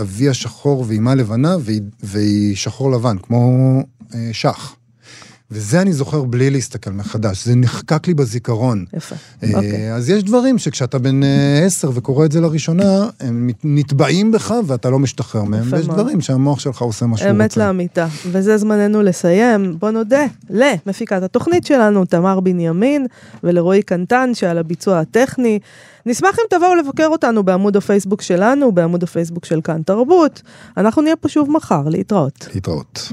[0.00, 3.50] אביה שחור ואימה לבנה, והיא, והיא שחור לבן, כמו
[4.14, 4.76] אה, שח.
[5.54, 8.84] וזה אני זוכר בלי להסתכל מחדש, זה נחקק לי בזיכרון.
[8.96, 9.16] יפה.
[9.42, 9.94] אה, אוקיי.
[9.94, 14.90] אז יש דברים שכשאתה בן אה, עשר וקורא את זה לראשונה, הם נתבעים בך ואתה
[14.90, 15.98] לא משתחרר מהם, ויש מאוד.
[15.98, 17.42] דברים שהמוח שלך עושה מה שהוא רוצה.
[17.42, 18.06] אמת לאמיתה.
[18.30, 19.76] וזה זמננו לסיים.
[19.78, 23.06] בוא נודה למפיקת התוכנית שלנו, תמר בנימין,
[23.44, 25.58] ולרועי קנטן שעל הביצוע הטכני.
[26.06, 30.42] נשמח אם תבואו לבקר אותנו בעמוד הפייסבוק שלנו, בעמוד הפייסבוק של כאן תרבות.
[30.76, 32.48] אנחנו נהיה פה שוב מחר, להתראות.
[32.54, 33.12] להתראות.